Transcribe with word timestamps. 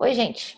Oi, 0.00 0.14
gente. 0.14 0.56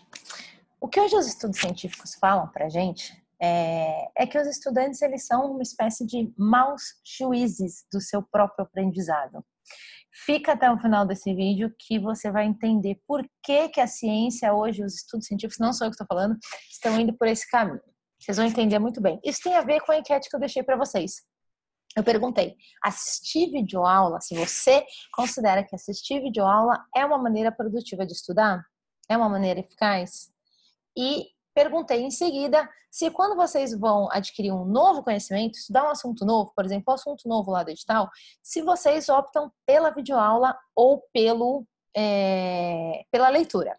O 0.79 0.87
que 0.87 1.01
hoje 1.01 1.15
os 1.15 1.25
estudos 1.25 1.59
científicos 1.59 2.13
falam 2.13 2.47
para 2.49 2.69
gente 2.69 3.11
é, 3.41 4.07
é, 4.15 4.27
que 4.27 4.37
os 4.37 4.45
estudantes 4.45 5.01
eles 5.01 5.25
são 5.25 5.53
uma 5.53 5.63
espécie 5.63 6.05
de 6.05 6.31
maus 6.37 6.83
juízes 7.03 7.83
do 7.91 7.99
seu 7.99 8.21
próprio 8.21 8.65
aprendizado. 8.65 9.43
Fica 10.13 10.51
até 10.51 10.71
o 10.71 10.77
final 10.77 11.07
desse 11.07 11.33
vídeo 11.33 11.73
que 11.79 11.97
você 11.97 12.29
vai 12.29 12.45
entender 12.45 13.01
por 13.07 13.27
que, 13.43 13.69
que 13.69 13.81
a 13.81 13.87
ciência 13.87 14.53
hoje, 14.53 14.83
os 14.83 14.93
estudos 14.93 15.25
científicos, 15.25 15.57
não 15.57 15.73
sou 15.73 15.87
eu 15.87 15.91
que 15.91 15.95
estou 15.95 16.05
falando, 16.05 16.37
estão 16.69 16.99
indo 16.99 17.17
por 17.17 17.27
esse 17.27 17.49
caminho. 17.49 17.81
Vocês 18.19 18.37
vão 18.37 18.45
entender 18.45 18.77
muito 18.77 19.01
bem. 19.01 19.19
Isso 19.23 19.39
tem 19.43 19.55
a 19.55 19.61
ver 19.61 19.81
com 19.81 19.91
a 19.91 19.97
enquete 19.97 20.29
que 20.29 20.35
eu 20.35 20.39
deixei 20.39 20.61
para 20.61 20.77
vocês. 20.77 21.13
Eu 21.97 22.03
perguntei, 22.03 22.55
assistir 22.83 23.49
videoaula, 23.49 24.21
se 24.21 24.35
você 24.35 24.85
considera 25.11 25.63
que 25.63 25.73
assistir 25.73 26.21
videoaula 26.21 26.77
é 26.95 27.03
uma 27.03 27.17
maneira 27.17 27.51
produtiva 27.51 28.05
de 28.05 28.13
estudar? 28.13 28.63
É 29.11 29.17
uma 29.17 29.27
maneira 29.27 29.59
eficaz? 29.59 30.31
E 30.97 31.27
perguntei 31.53 32.01
em 32.01 32.09
seguida 32.09 32.69
se 32.89 33.11
quando 33.11 33.35
vocês 33.35 33.77
vão 33.77 34.09
adquirir 34.09 34.53
um 34.53 34.63
novo 34.63 35.03
conhecimento, 35.03 35.57
estudar 35.57 35.83
um 35.83 35.89
assunto 35.89 36.25
novo, 36.25 36.53
por 36.55 36.63
exemplo, 36.63 36.85
um 36.87 36.93
assunto 36.93 37.27
novo 37.27 37.51
lá 37.51 37.61
do 37.61 37.71
edital, 37.71 38.09
se 38.41 38.61
vocês 38.61 39.09
optam 39.09 39.51
pela 39.65 39.89
videoaula 39.91 40.57
ou 40.73 41.03
pelo, 41.11 41.67
é, 41.93 43.03
pela 43.11 43.27
leitura. 43.27 43.77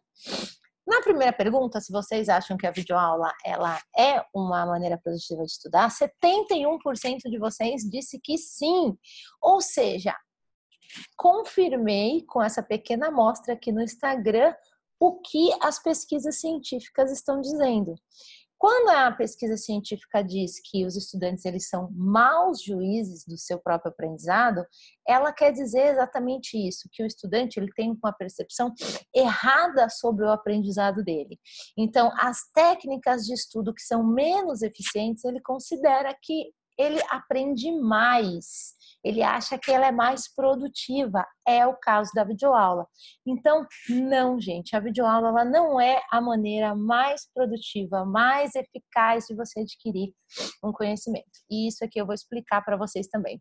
Na 0.87 1.00
primeira 1.00 1.32
pergunta, 1.32 1.80
se 1.80 1.90
vocês 1.90 2.28
acham 2.28 2.59
que 2.59 2.66
a 2.66 2.70
videoaula 2.70 3.32
ela 3.42 3.80
é 3.96 4.23
uma 4.34 4.66
maneira 4.66 4.98
produtiva 4.98 5.42
de 5.46 5.52
estudar, 5.52 5.88
71% 5.88 7.30
de 7.30 7.38
vocês 7.38 7.88
disse 7.88 8.20
que 8.20 8.37
sim. 8.37 8.95
Ou 9.40 9.62
seja, 9.62 10.14
confirmei 11.16 12.23
com 12.26 12.42
essa 12.42 12.62
pequena 12.62 13.09
amostra 13.09 13.54
aqui 13.54 13.73
no 13.73 13.80
Instagram 13.80 14.54
o 15.02 15.19
que 15.19 15.51
as 15.61 15.83
pesquisas 15.83 16.38
científicas 16.38 17.10
estão 17.10 17.41
dizendo. 17.41 17.97
Quando 18.57 18.90
a 18.90 19.10
pesquisa 19.10 19.57
científica 19.57 20.23
diz 20.23 20.60
que 20.60 20.87
os 20.87 20.95
estudantes 20.95 21.45
eles 21.45 21.68
são 21.68 21.90
maus 21.90 22.63
juízes 22.63 23.24
do 23.26 23.37
seu 23.37 23.59
próprio 23.59 23.91
aprendizado, 23.91 24.65
ela 25.04 25.32
quer 25.32 25.51
dizer 25.51 25.88
exatamente 25.88 26.57
isso, 26.57 26.88
que 26.93 27.02
o 27.02 27.07
estudante 27.07 27.59
ele 27.59 27.73
tem 27.74 27.91
uma 27.91 28.13
percepção 28.13 28.73
errada 29.13 29.88
sobre 29.88 30.24
o 30.24 30.30
aprendizado 30.30 31.02
dele. 31.02 31.37
Então, 31.76 32.13
as 32.16 32.38
técnicas 32.54 33.26
de 33.26 33.35
estudo 33.35 33.74
que 33.74 33.82
são 33.82 34.07
menos 34.07 34.63
eficientes, 34.63 35.24
ele 35.24 35.41
considera 35.41 36.16
que 36.23 36.52
ele 36.79 37.02
aprende 37.10 37.73
mais, 37.73 38.74
ele 39.04 39.22
acha 39.22 39.58
que 39.58 39.70
ela 39.70 39.86
é 39.86 39.92
mais 39.92 40.32
produtiva. 40.34 41.26
É 41.46 41.66
o 41.66 41.76
caso 41.76 42.10
da 42.14 42.24
videoaula. 42.24 42.86
Então, 43.26 43.66
não, 43.88 44.40
gente, 44.40 44.76
a 44.76 44.80
videoaula 44.80 45.28
ela 45.28 45.45
não 45.45 45.80
é 45.80 46.00
a 46.10 46.20
maneira 46.20 46.74
mais 46.74 47.28
produtiva, 47.34 48.04
mais 48.04 48.54
eficaz 48.54 49.26
de 49.26 49.34
você 49.34 49.60
adquirir 49.60 50.12
um 50.64 50.73
conhecimento. 50.73 51.30
E 51.50 51.68
isso 51.68 51.84
aqui 51.84 52.00
eu 52.00 52.06
vou 52.06 52.14
explicar 52.14 52.62
para 52.64 52.76
vocês 52.76 53.08
também. 53.08 53.40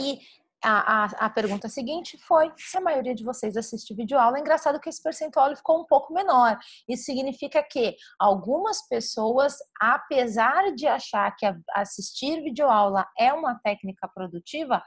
E 0.00 0.18
a, 0.64 1.04
a, 1.04 1.04
a, 1.26 1.30
pergunta 1.30 1.68
seguinte 1.68 2.18
foi 2.26 2.50
se 2.56 2.76
a 2.78 2.80
maioria 2.80 3.14
de 3.14 3.22
vocês 3.22 3.56
assiste 3.56 3.94
videoaula. 3.94 4.38
É 4.38 4.40
engraçado 4.40 4.80
que 4.80 4.88
esse 4.88 5.02
percentual 5.02 5.54
ficou 5.54 5.80
um 5.80 5.84
pouco 5.84 6.12
menor. 6.12 6.58
Isso 6.88 7.04
significa 7.04 7.62
que 7.62 7.94
algumas 8.18 8.88
pessoas, 8.88 9.56
apesar 9.78 10.74
de 10.74 10.86
achar 10.86 11.30
que 11.36 11.46
assistir 11.74 12.42
videoaula 12.42 13.06
é 13.18 13.32
uma 13.32 13.60
técnica 13.62 14.08
produtiva, 14.08 14.82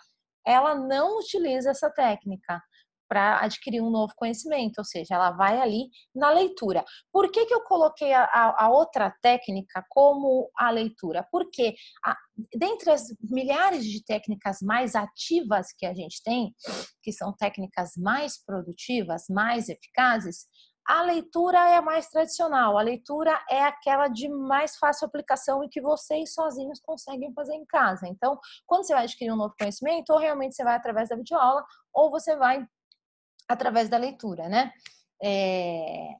ela 0.45 0.73
não 0.73 1.19
utiliza 1.19 1.69
essa 1.69 1.89
técnica 1.91 2.61
para 3.07 3.41
adquirir 3.41 3.81
um 3.81 3.89
novo 3.89 4.13
conhecimento, 4.15 4.79
ou 4.79 4.85
seja, 4.85 5.15
ela 5.15 5.31
vai 5.31 5.59
ali 5.59 5.89
na 6.13 6.31
leitura. 6.31 6.83
Por 7.11 7.31
que, 7.31 7.45
que 7.45 7.53
eu 7.53 7.61
coloquei 7.61 8.13
a, 8.13 8.55
a, 8.57 8.69
outra 8.69 9.13
técnica 9.21 9.83
como 9.89 10.49
a 10.55 10.69
leitura? 10.69 11.27
Porque 11.31 11.75
a, 12.05 12.15
dentre 12.55 12.91
as 12.91 13.03
milhares 13.21 13.85
de 13.85 14.03
técnicas 14.03 14.57
mais 14.61 14.95
ativas 14.95 15.67
que 15.77 15.85
a 15.85 15.93
gente 15.93 16.21
tem, 16.23 16.53
que 17.01 17.11
são 17.11 17.33
técnicas 17.33 17.91
mais 17.97 18.43
produtivas, 18.43 19.25
mais 19.29 19.69
eficazes, 19.69 20.47
a 20.87 21.01
leitura 21.01 21.69
é 21.69 21.75
a 21.75 21.81
mais 21.81 22.07
tradicional, 22.07 22.77
a 22.77 22.81
leitura 22.81 23.37
é 23.49 23.61
aquela 23.61 24.07
de 24.07 24.29
mais 24.29 24.77
fácil 24.77 25.05
aplicação 25.05 25.61
e 25.61 25.67
que 25.67 25.81
vocês 25.81 26.33
sozinhos 26.33 26.79
conseguem 26.79 27.33
fazer 27.33 27.55
em 27.55 27.65
casa. 27.65 28.07
Então, 28.07 28.39
quando 28.65 28.85
você 28.85 28.93
vai 28.93 29.03
adquirir 29.03 29.31
um 29.33 29.35
novo 29.35 29.53
conhecimento, 29.59 30.11
ou 30.11 30.17
realmente 30.17 30.55
você 30.55 30.63
vai 30.63 30.75
através 30.75 31.09
da 31.09 31.17
videoaula, 31.17 31.65
ou 31.93 32.09
você 32.09 32.37
vai 32.37 32.65
através 33.47 33.89
da 33.89 33.97
leitura, 33.97 34.49
né? 34.49 34.71
É... 35.23 36.15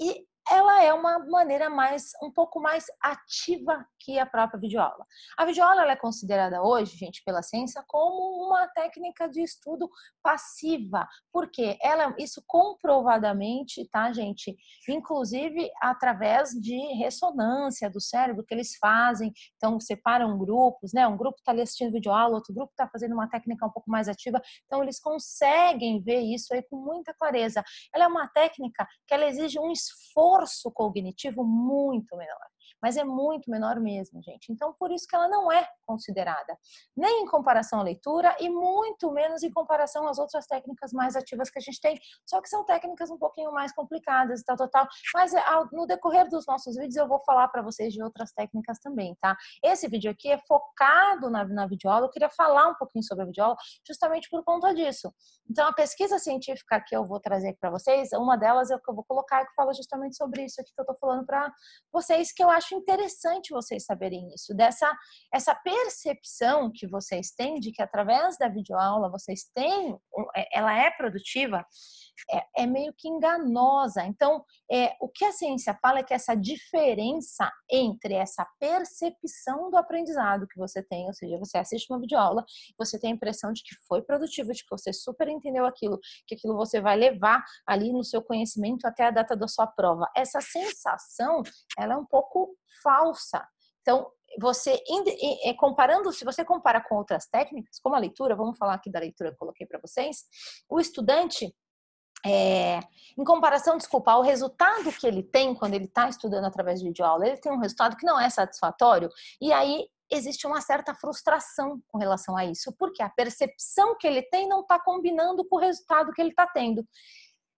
E 0.00 0.26
ela 0.50 0.82
é 0.82 0.92
uma 0.92 1.18
maneira 1.20 1.70
mais 1.70 2.10
um 2.22 2.30
pouco 2.30 2.60
mais 2.60 2.86
ativa 3.00 3.86
que 4.00 4.18
a 4.18 4.26
própria 4.26 4.58
videoaula. 4.58 5.06
A 5.38 5.44
videoaula 5.44 5.90
é 5.90 5.96
considerada 5.96 6.62
hoje, 6.62 6.96
gente, 6.96 7.22
pela 7.24 7.42
ciência, 7.42 7.82
como 7.86 8.46
uma 8.46 8.66
técnica 8.68 9.28
de 9.28 9.42
estudo 9.42 9.88
passiva, 10.22 11.08
porque 11.32 11.78
ela 11.80 12.14
isso 12.18 12.42
comprovadamente, 12.46 13.88
tá, 13.90 14.12
gente? 14.12 14.56
Inclusive 14.88 15.70
através 15.80 16.50
de 16.50 16.76
ressonância 16.94 17.88
do 17.88 18.00
cérebro 18.00 18.44
que 18.44 18.52
eles 18.52 18.76
fazem, 18.76 19.32
então 19.56 19.78
separam 19.78 20.36
grupos, 20.38 20.92
né? 20.92 21.06
Um 21.06 21.16
grupo 21.16 21.38
está 21.38 21.52
ali 21.52 21.62
assistindo 21.62 21.92
videoaula, 21.92 22.34
outro 22.34 22.52
grupo 22.52 22.72
está 22.72 22.88
fazendo 22.88 23.12
uma 23.12 23.28
técnica 23.28 23.66
um 23.66 23.70
pouco 23.70 23.90
mais 23.90 24.08
ativa, 24.08 24.40
então 24.66 24.82
eles 24.82 24.98
conseguem 24.98 26.02
ver 26.02 26.20
isso 26.20 26.52
aí 26.52 26.62
com 26.62 26.76
muita 26.76 27.14
clareza. 27.14 27.62
Ela 27.94 28.04
é 28.04 28.08
uma 28.08 28.26
técnica 28.28 28.86
que 29.06 29.14
ela 29.14 29.26
exige 29.26 29.58
um 29.58 29.70
esforço 29.70 30.31
cognitivo 30.74 31.44
muito 31.44 32.16
menor 32.16 32.52
mas 32.82 32.96
é 32.96 33.04
muito 33.04 33.48
menor 33.48 33.78
mesmo, 33.78 34.20
gente. 34.22 34.50
Então, 34.50 34.74
por 34.76 34.90
isso 34.90 35.06
que 35.06 35.14
ela 35.14 35.28
não 35.28 35.50
é 35.52 35.66
considerada, 35.86 36.58
nem 36.96 37.22
em 37.22 37.26
comparação 37.26 37.78
à 37.78 37.82
leitura 37.82 38.34
e 38.40 38.48
muito 38.48 39.10
menos 39.12 39.42
em 39.42 39.50
comparação 39.50 40.08
às 40.08 40.18
outras 40.18 40.46
técnicas 40.46 40.92
mais 40.92 41.14
ativas 41.14 41.48
que 41.48 41.58
a 41.58 41.62
gente 41.62 41.80
tem, 41.80 41.98
só 42.26 42.40
que 42.40 42.48
são 42.48 42.64
técnicas 42.64 43.10
um 43.10 43.18
pouquinho 43.18 43.52
mais 43.52 43.72
complicadas 43.72 44.40
e 44.40 44.44
tal, 44.44 44.56
tal, 44.56 44.68
tal. 44.68 44.88
Mas 45.14 45.32
é, 45.32 45.42
no 45.72 45.86
decorrer 45.86 46.28
dos 46.28 46.44
nossos 46.46 46.74
vídeos 46.74 46.96
eu 46.96 47.06
vou 47.06 47.22
falar 47.24 47.48
para 47.48 47.62
vocês 47.62 47.92
de 47.92 48.02
outras 48.02 48.32
técnicas 48.32 48.78
também, 48.80 49.16
tá? 49.20 49.36
Esse 49.62 49.88
vídeo 49.88 50.10
aqui 50.10 50.30
é 50.30 50.38
focado 50.48 51.30
na, 51.30 51.44
na 51.44 51.66
videoaula, 51.66 52.06
eu 52.06 52.10
queria 52.10 52.30
falar 52.30 52.68
um 52.68 52.74
pouquinho 52.74 53.04
sobre 53.04 53.22
a 53.22 53.26
videoaula 53.26 53.56
justamente 53.86 54.28
por 54.28 54.42
conta 54.44 54.74
disso. 54.74 55.12
Então, 55.48 55.68
a 55.68 55.72
pesquisa 55.72 56.18
científica 56.18 56.82
que 56.84 56.96
eu 56.96 57.04
vou 57.06 57.20
trazer 57.20 57.56
para 57.60 57.70
vocês, 57.70 58.10
uma 58.12 58.36
delas 58.36 58.70
é 58.70 58.76
o 58.76 58.80
que 58.80 58.90
eu 58.90 58.94
vou 58.94 59.04
colocar 59.04 59.44
que 59.44 59.54
fala 59.54 59.72
justamente 59.72 60.16
sobre 60.16 60.21
isso 60.44 60.60
aqui 60.60 60.72
que 60.74 60.80
eu 60.80 60.86
tô 60.86 60.94
falando 60.94 61.24
para 61.24 61.52
vocês, 61.92 62.32
que 62.32 62.42
eu 62.42 62.50
acho 62.50 62.74
interessante 62.74 63.52
vocês 63.52 63.84
saberem 63.84 64.28
isso, 64.34 64.54
dessa 64.54 64.90
essa 65.32 65.54
percepção 65.54 66.70
que 66.72 66.86
vocês 66.86 67.30
têm 67.30 67.58
de 67.60 67.72
que 67.72 67.82
através 67.82 68.36
da 68.38 68.48
videoaula 68.48 69.10
vocês 69.10 69.44
têm, 69.54 69.96
é, 70.36 70.58
ela 70.58 70.74
é 70.74 70.90
produtiva, 70.90 71.64
é, 72.30 72.62
é 72.62 72.66
meio 72.66 72.92
que 72.96 73.08
enganosa. 73.08 74.04
Então, 74.04 74.44
é, 74.70 74.96
o 75.00 75.08
que 75.08 75.24
a 75.24 75.32
ciência 75.32 75.76
fala 75.80 76.00
é 76.00 76.02
que 76.02 76.14
essa 76.14 76.34
diferença 76.34 77.50
entre 77.70 78.14
essa 78.14 78.46
percepção 78.58 79.70
do 79.70 79.76
aprendizado 79.76 80.46
que 80.46 80.58
você 80.58 80.82
tem, 80.82 81.06
ou 81.06 81.14
seja, 81.14 81.38
você 81.38 81.58
assiste 81.58 81.90
uma 81.90 82.00
videoaula, 82.00 82.44
você 82.78 82.98
tem 82.98 83.12
a 83.12 83.14
impressão 83.14 83.52
de 83.52 83.62
que 83.62 83.74
foi 83.86 84.02
produtivo, 84.02 84.52
de 84.52 84.62
que 84.62 84.70
você 84.70 84.92
super 84.92 85.28
entendeu 85.28 85.64
aquilo, 85.64 85.98
que 86.26 86.34
aquilo 86.34 86.56
você 86.56 86.80
vai 86.80 86.96
levar 86.96 87.42
ali 87.66 87.92
no 87.92 88.04
seu 88.04 88.22
conhecimento 88.22 88.86
até 88.86 89.04
a 89.04 89.10
data 89.10 89.36
da 89.36 89.48
sua 89.48 89.66
prova. 89.66 90.10
Essa 90.16 90.40
sensação, 90.40 91.42
ela 91.78 91.94
é 91.94 91.96
um 91.96 92.06
pouco 92.06 92.56
falsa. 92.82 93.46
Então, 93.80 94.08
você 94.40 94.82
comparando, 95.58 96.12
se 96.12 96.24
você 96.24 96.44
compara 96.44 96.80
com 96.80 96.96
outras 96.96 97.26
técnicas, 97.26 97.78
como 97.80 97.94
a 97.94 97.98
leitura, 97.98 98.34
vamos 98.34 98.56
falar 98.56 98.74
aqui 98.74 98.90
da 98.90 99.00
leitura 99.00 99.30
que 99.30 99.34
eu 99.34 99.38
coloquei 99.38 99.66
para 99.66 99.80
vocês, 99.80 100.24
o 100.68 100.80
estudante 100.80 101.54
é, 102.24 102.80
em 103.18 103.24
comparação, 103.24 103.76
desculpa, 103.76 104.12
ao 104.12 104.22
resultado 104.22 104.92
que 104.92 105.06
ele 105.06 105.22
tem 105.22 105.54
quando 105.54 105.74
ele 105.74 105.84
está 105.84 106.08
estudando 106.08 106.44
através 106.44 106.80
de 106.80 106.86
videoaula, 106.86 107.26
ele 107.26 107.36
tem 107.36 107.52
um 107.52 107.58
resultado 107.58 107.96
que 107.96 108.06
não 108.06 108.18
é 108.18 108.30
satisfatório, 108.30 109.10
e 109.40 109.52
aí 109.52 109.86
existe 110.10 110.46
uma 110.46 110.60
certa 110.60 110.94
frustração 110.94 111.80
com 111.88 111.98
relação 111.98 112.36
a 112.36 112.44
isso, 112.44 112.72
porque 112.78 113.02
a 113.02 113.08
percepção 113.08 113.96
que 113.96 114.06
ele 114.06 114.22
tem 114.22 114.46
não 114.46 114.60
está 114.60 114.78
combinando 114.78 115.44
com 115.44 115.56
o 115.56 115.60
resultado 115.60 116.12
que 116.12 116.20
ele 116.20 116.30
está 116.30 116.46
tendo. 116.46 116.86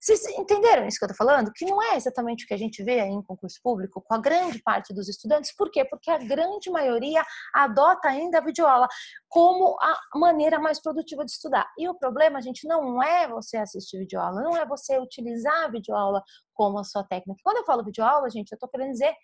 Vocês 0.05 0.23
entenderam 0.39 0.87
isso 0.87 0.99
que 0.99 1.05
eu 1.05 1.11
estou 1.11 1.27
falando? 1.27 1.51
Que 1.51 1.65
não 1.65 1.83
é 1.83 1.97
exatamente 1.97 2.45
o 2.45 2.47
que 2.47 2.53
a 2.53 2.59
gente 2.59 2.85
vê 2.85 3.01
aí 3.01 3.09
em 3.09 3.23
concurso 3.23 3.59
público 3.63 4.03
com 4.03 4.15
a 4.15 4.19
grande 4.19 4.63
parte 4.63 4.93
dos 4.93 5.09
estudantes. 5.09 5.57
Por 5.57 5.71
quê? 5.71 5.83
Porque 5.83 6.11
a 6.11 6.19
grande 6.19 6.69
maioria 6.69 7.25
adota 7.55 8.09
ainda 8.09 8.37
a 8.37 8.45
videoaula 8.45 8.87
como 9.31 9.75
a 9.81 10.19
maneira 10.19 10.59
mais 10.59 10.79
produtiva 10.79 11.25
de 11.25 11.31
estudar. 11.31 11.67
E 11.79 11.89
o 11.89 11.95
problema, 11.95 12.43
gente, 12.43 12.69
não 12.69 13.03
é 13.03 13.27
você 13.27 13.57
assistir 13.57 13.97
videoaula, 13.97 14.43
não 14.43 14.55
é 14.55 14.67
você 14.67 14.99
utilizar 14.99 15.65
a 15.65 15.69
videoaula 15.69 16.23
como 16.53 16.79
a 16.79 16.85
sua 16.85 17.03
técnica. 17.03 17.41
Quando 17.43 17.57
eu 17.57 17.65
falo 17.65 17.83
videoaula, 17.83 18.29
gente, 18.29 18.53
eu 18.53 18.57
estou 18.57 18.69
querendo 18.69 18.91
dizer 18.91 19.15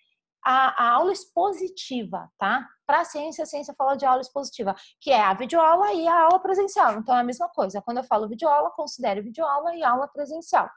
a, 0.45 0.85
a 0.85 0.91
aula 0.93 1.13
expositiva, 1.13 2.31
tá? 2.39 2.67
Para 2.87 3.01
a 3.01 3.05
ciência, 3.05 3.45
a 3.45 3.47
ciência 3.47 3.75
fala 3.75 3.97
de 3.97 4.05
aula 4.07 4.21
expositiva, 4.21 4.75
que 5.01 5.11
é 5.11 5.21
a 5.21 5.35
videoaula 5.35 5.93
e 5.93 6.07
a 6.09 6.23
aula 6.25 6.41
presencial. 6.41 6.99
Então 6.99 7.15
é 7.17 7.21
a 7.21 7.25
mesma 7.25 7.49
coisa. 7.49 7.83
Quando 7.83 7.99
eu 7.99 8.05
falo 8.05 8.29
videoaula, 8.29 8.71
considere 8.71 9.21
videoaula 9.21 9.75
e 9.75 9.83
aula 9.83 10.09
presencial. 10.09 10.69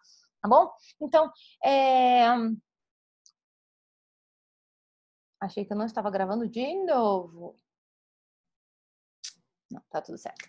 tá 0.42 0.48
bom? 0.50 0.72
Então, 1.02 1.32
é... 1.64 2.28
achei 5.42 5.66
que 5.66 5.74
eu 5.74 5.78
não 5.78 5.86
estava 5.86 6.10
gravando 6.12 6.48
de 6.48 6.84
novo. 6.86 7.56
Não, 9.74 9.82
tá 9.90 10.02
tudo 10.02 10.20
certo. 10.20 10.48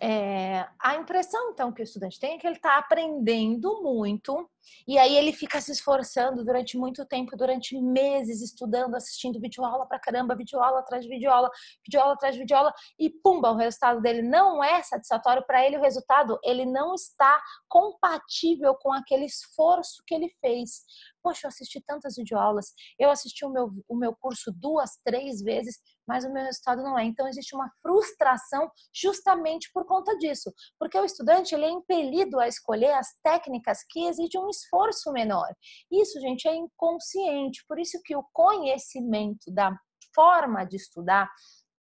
É, 0.00 0.66
a 0.78 0.96
impressão, 0.96 1.50
então, 1.50 1.70
que 1.70 1.82
o 1.82 1.84
estudante 1.84 2.18
tem 2.18 2.34
é 2.34 2.38
que 2.38 2.46
ele 2.46 2.56
está 2.56 2.78
aprendendo 2.78 3.82
muito 3.82 4.50
e 4.86 4.98
aí 4.98 5.16
ele 5.16 5.32
fica 5.32 5.60
se 5.60 5.72
esforçando 5.72 6.44
durante 6.44 6.76
muito 6.76 7.04
tempo, 7.06 7.36
durante 7.36 7.78
meses, 7.80 8.40
estudando, 8.40 8.94
assistindo 8.94 9.40
videoaula 9.40 9.86
pra 9.86 9.98
caramba, 9.98 10.34
videoaula 10.34 10.80
atrás 10.80 11.04
de 11.04 11.08
videoaula, 11.08 11.50
videoaula 11.84 12.14
atrás 12.14 12.34
de 12.34 12.40
videoaula, 12.40 12.72
e 12.98 13.10
pumba, 13.10 13.50
o 13.50 13.56
resultado 13.56 14.00
dele 14.00 14.22
não 14.22 14.62
é 14.62 14.82
satisfatório 14.82 15.44
para 15.46 15.64
ele, 15.64 15.76
o 15.76 15.82
resultado, 15.82 16.38
ele 16.44 16.64
não 16.64 16.94
está 16.94 17.40
compatível 17.68 18.74
com 18.74 18.92
aquele 18.92 19.24
esforço 19.24 20.02
que 20.06 20.14
ele 20.14 20.28
fez. 20.40 20.82
Poxa, 21.22 21.46
eu 21.46 21.48
assisti 21.48 21.80
tantas 21.80 22.16
videoaulas, 22.16 22.72
eu 22.98 23.08
assisti 23.08 23.44
o 23.44 23.50
meu, 23.50 23.70
o 23.88 23.96
meu 23.96 24.14
curso 24.14 24.50
duas, 24.52 24.90
três 25.04 25.40
vezes, 25.40 25.78
mas 26.06 26.24
o 26.24 26.32
meu 26.32 26.42
resultado 26.44 26.82
não 26.82 26.98
é. 26.98 27.04
Então 27.04 27.28
existe 27.28 27.54
uma 27.54 27.70
frustração 27.80 28.68
justamente 28.92 29.70
por 29.72 29.86
conta 29.86 30.16
disso, 30.18 30.52
porque 30.78 30.98
o 30.98 31.04
estudante 31.04 31.54
ele 31.54 31.64
é 31.64 31.70
impelido 31.70 32.40
a 32.40 32.48
escolher 32.48 32.92
as 32.94 33.08
técnicas 33.22 33.78
que 33.88 34.06
exigem 34.06 34.40
um 34.40 34.51
esforço 34.52 35.12
menor. 35.12 35.48
Isso, 35.90 36.20
gente, 36.20 36.46
é 36.46 36.54
inconsciente. 36.54 37.64
Por 37.66 37.78
isso 37.78 38.00
que 38.04 38.14
o 38.14 38.24
conhecimento 38.32 39.52
da 39.52 39.74
forma 40.14 40.64
de 40.64 40.76
estudar 40.76 41.28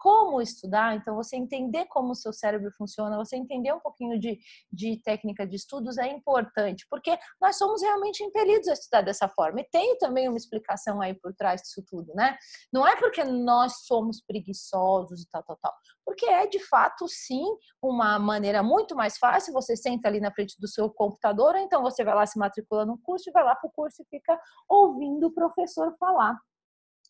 como 0.01 0.41
estudar, 0.41 0.97
então 0.97 1.15
você 1.15 1.37
entender 1.37 1.85
como 1.85 2.13
o 2.13 2.15
seu 2.15 2.33
cérebro 2.33 2.73
funciona, 2.73 3.19
você 3.19 3.37
entender 3.37 3.71
um 3.71 3.79
pouquinho 3.79 4.19
de, 4.19 4.41
de 4.73 4.97
técnica 5.03 5.47
de 5.47 5.57
estudos 5.57 5.99
é 5.99 6.09
importante, 6.09 6.87
porque 6.89 7.19
nós 7.39 7.59
somos 7.59 7.83
realmente 7.83 8.25
impelidos 8.25 8.67
a 8.69 8.73
estudar 8.73 9.03
dessa 9.03 9.29
forma. 9.29 9.61
E 9.61 9.65
tem 9.65 9.99
também 9.99 10.27
uma 10.27 10.39
explicação 10.39 11.03
aí 11.03 11.13
por 11.13 11.35
trás 11.35 11.61
disso 11.61 11.85
tudo, 11.87 12.15
né? 12.15 12.35
Não 12.73 12.89
é 12.89 12.97
porque 12.97 13.23
nós 13.23 13.85
somos 13.85 14.23
preguiçosos 14.23 15.21
e 15.21 15.29
tal, 15.29 15.43
tal, 15.43 15.59
tal. 15.61 15.75
Porque 16.03 16.25
é 16.25 16.47
de 16.47 16.67
fato, 16.67 17.07
sim, 17.07 17.45
uma 17.83 18.19
maneira 18.19 18.63
muito 18.63 18.97
mais 18.97 19.19
fácil. 19.19 19.53
Você 19.53 19.77
senta 19.77 20.09
ali 20.09 20.19
na 20.19 20.33
frente 20.33 20.59
do 20.59 20.67
seu 20.67 20.89
computador, 20.89 21.57
então 21.57 21.83
você 21.83 22.03
vai 22.03 22.15
lá 22.15 22.25
se 22.25 22.39
matricula 22.39 22.87
no 22.87 22.97
curso, 22.97 23.31
vai 23.33 23.45
lá 23.45 23.55
para 23.55 23.69
o 23.69 23.73
curso 23.73 24.01
e 24.01 24.07
fica 24.07 24.41
ouvindo 24.67 25.27
o 25.27 25.31
professor 25.31 25.95
falar 25.99 26.41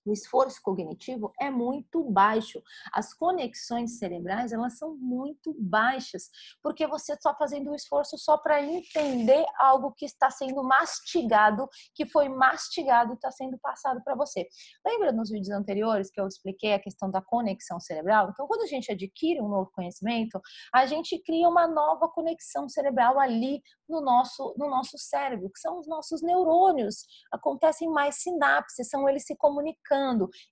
o 0.04 0.12
esforço 0.12 0.60
cognitivo 0.62 1.32
é 1.40 1.50
muito 1.50 2.02
baixo. 2.04 2.62
As 2.92 3.12
conexões 3.12 3.98
cerebrais, 3.98 4.52
elas 4.52 4.78
são 4.78 4.96
muito 4.96 5.54
baixas, 5.58 6.30
porque 6.62 6.86
você 6.86 7.12
está 7.12 7.34
fazendo 7.34 7.70
o 7.70 7.74
esforço 7.74 8.16
só 8.18 8.38
para 8.38 8.62
entender 8.62 9.44
algo 9.58 9.92
que 9.92 10.04
está 10.04 10.30
sendo 10.30 10.62
mastigado, 10.62 11.68
que 11.94 12.06
foi 12.06 12.28
mastigado 12.28 13.12
e 13.12 13.14
está 13.14 13.30
sendo 13.30 13.58
passado 13.58 14.02
para 14.02 14.14
você. 14.14 14.46
Lembra 14.86 15.12
nos 15.12 15.30
vídeos 15.30 15.50
anteriores 15.50 16.10
que 16.10 16.20
eu 16.20 16.26
expliquei 16.26 16.72
a 16.74 16.80
questão 16.80 17.10
da 17.10 17.20
conexão 17.20 17.78
cerebral? 17.78 18.30
Então, 18.30 18.46
quando 18.46 18.62
a 18.62 18.66
gente 18.66 18.90
adquire 18.90 19.40
um 19.40 19.48
novo 19.48 19.70
conhecimento, 19.72 20.40
a 20.72 20.86
gente 20.86 21.18
cria 21.22 21.48
uma 21.48 21.66
nova 21.66 22.08
conexão 22.08 22.68
cerebral 22.68 23.18
ali 23.18 23.62
no 23.88 24.00
nosso, 24.00 24.54
no 24.56 24.68
nosso 24.68 24.96
cérebro, 24.96 25.50
que 25.50 25.60
são 25.60 25.78
os 25.78 25.86
nossos 25.86 26.22
neurônios. 26.22 27.04
Acontecem 27.32 27.88
mais 27.88 28.22
sinapses, 28.22 28.88
são 28.88 29.08
eles 29.08 29.24
se 29.24 29.36
comunicando 29.36 29.89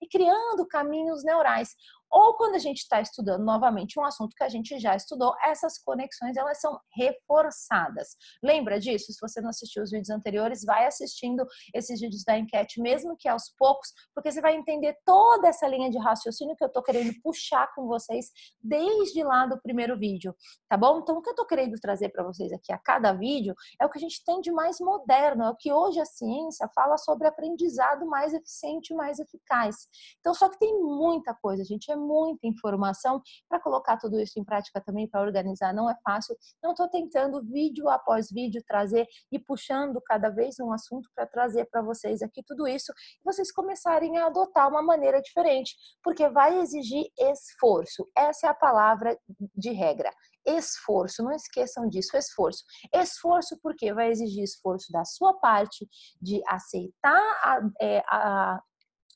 e 0.01 0.07
criando 0.09 0.67
caminhos 0.67 1.25
neurais. 1.25 1.75
Ou 2.11 2.35
quando 2.35 2.55
a 2.55 2.59
gente 2.59 2.79
está 2.79 3.01
estudando 3.01 3.45
novamente 3.45 3.99
um 3.99 4.05
assunto 4.05 4.35
que 4.37 4.45
a 4.45 4.49
gente 4.49 4.79
já 4.79 4.95
estudou, 4.95 5.35
essas 5.43 5.79
conexões 5.79 6.37
elas 6.37 6.61
são 6.61 6.79
reforçadas. 6.95 8.17
Lembra 8.43 8.79
disso? 8.79 9.13
Se 9.13 9.21
você 9.21 9.41
não 9.41 9.51
assistiu 9.51 9.83
os 9.83 9.91
vídeos 9.91 10.11
anteriores, 10.11 10.65
vai 10.65 10.87
assistindo 10.87 11.47
esses 11.75 12.01
vídeos 12.01 12.25
da 12.25 12.39
enquete, 12.39 12.81
mesmo 12.81 13.17
que 13.17 13.29
aos 13.29 13.53
poucos, 13.57 13.93
porque 14.15 14.31
você 14.31 14.41
vai 14.41 14.55
entender 14.55 14.97
toda 15.05 15.49
essa 15.49 15.67
linha 15.67 15.91
de 15.91 15.99
raciocínio 15.99 16.57
que 16.57 16.65
eu 16.65 16.69
estou 16.69 16.83
querendo 16.83 17.13
puxar 17.23 17.73
com 17.75 17.87
vocês 17.87 18.31
desde 18.61 19.23
lá 19.23 19.47
do 19.47 19.61
primeiro 19.61 19.99
vídeo, 19.99 20.35
tá 20.69 20.77
bom? 20.77 20.99
Então, 20.99 21.17
o 21.17 21.23
que 21.23 21.29
eu 21.29 21.33
estou 21.33 21.47
querendo 21.47 21.75
trazer 21.81 22.11
para 22.11 22.25
vocês 22.25 22.53
aqui 22.53 22.73
a 22.73 22.79
cada 22.79 23.13
vídeo 23.13 23.55
é 23.81 23.87
o 23.87 23.91
que 23.91 23.99
a 23.99 24.01
gente 24.01 24.23
tem 24.25 24.41
de 24.41 24.51
mais 24.51 24.79
moderno, 24.81 25.45
é 25.45 25.51
o 25.51 25.57
que 25.57 25.73
hoje 25.73 26.01
a 26.01 26.05
ciência 26.05 26.69
fala 26.75 26.97
sobre 26.97 27.27
aprendizado 27.27 28.07
mais 28.07 28.35
eficiente 28.35 28.95
mais 28.95 29.19
eficaz. 29.19 29.89
Então, 30.21 30.35
só 30.35 30.49
que 30.49 30.59
tem 30.59 30.81
muita 30.81 31.35
coisa, 31.35 31.65
gente, 31.65 31.91
é 31.91 31.97
muita 31.99 32.47
informação 32.47 33.21
para 33.49 33.61
colocar 33.61 33.97
tudo 33.97 34.21
isso 34.21 34.39
em 34.39 34.45
prática 34.45 34.81
também, 34.81 35.09
para 35.09 35.21
organizar, 35.21 35.75
não 35.75 35.91
é 35.91 35.95
fácil. 36.03 36.37
Não 36.63 36.71
estou 36.71 36.89
tentando 36.89 37.43
vídeo 37.43 37.89
após 37.89 38.31
vídeo 38.31 38.63
trazer 38.67 39.07
e 39.31 39.39
puxando 39.39 40.01
cada 40.03 40.31
vez 40.31 40.59
um 40.61 40.73
assunto 40.73 41.09
para 41.15 41.27
trazer 41.27 41.67
para 41.67 41.83
vocês 41.83 42.23
aqui 42.23 42.43
tudo 42.47 42.67
isso 42.67 42.93
e 43.21 43.25
vocês 43.25 43.53
começarem 43.53 44.17
a 44.19 44.27
adotar 44.27 44.69
uma 44.69 44.83
maneira 44.83 45.21
diferente, 45.21 45.75
porque 46.03 46.29
vai 46.29 46.59
exigir 46.61 47.05
esforço. 47.19 48.09
Essa 48.17 48.47
é 48.47 48.51
a 48.51 48.55
palavra 48.55 49.19
de 49.55 49.71
regra 49.73 50.11
esforço, 50.57 51.23
não 51.23 51.33
esqueçam 51.33 51.89
disso, 51.89 52.17
esforço. 52.17 52.65
Esforço 52.95 53.59
porque 53.63 53.93
vai 53.93 54.11
exigir 54.11 54.43
esforço 54.43 54.91
da 54.91 55.05
sua 55.05 55.35
parte 55.35 55.87
de 56.21 56.41
aceitar 56.47 57.21
a, 57.43 57.61
é, 57.81 57.99
a, 58.09 58.63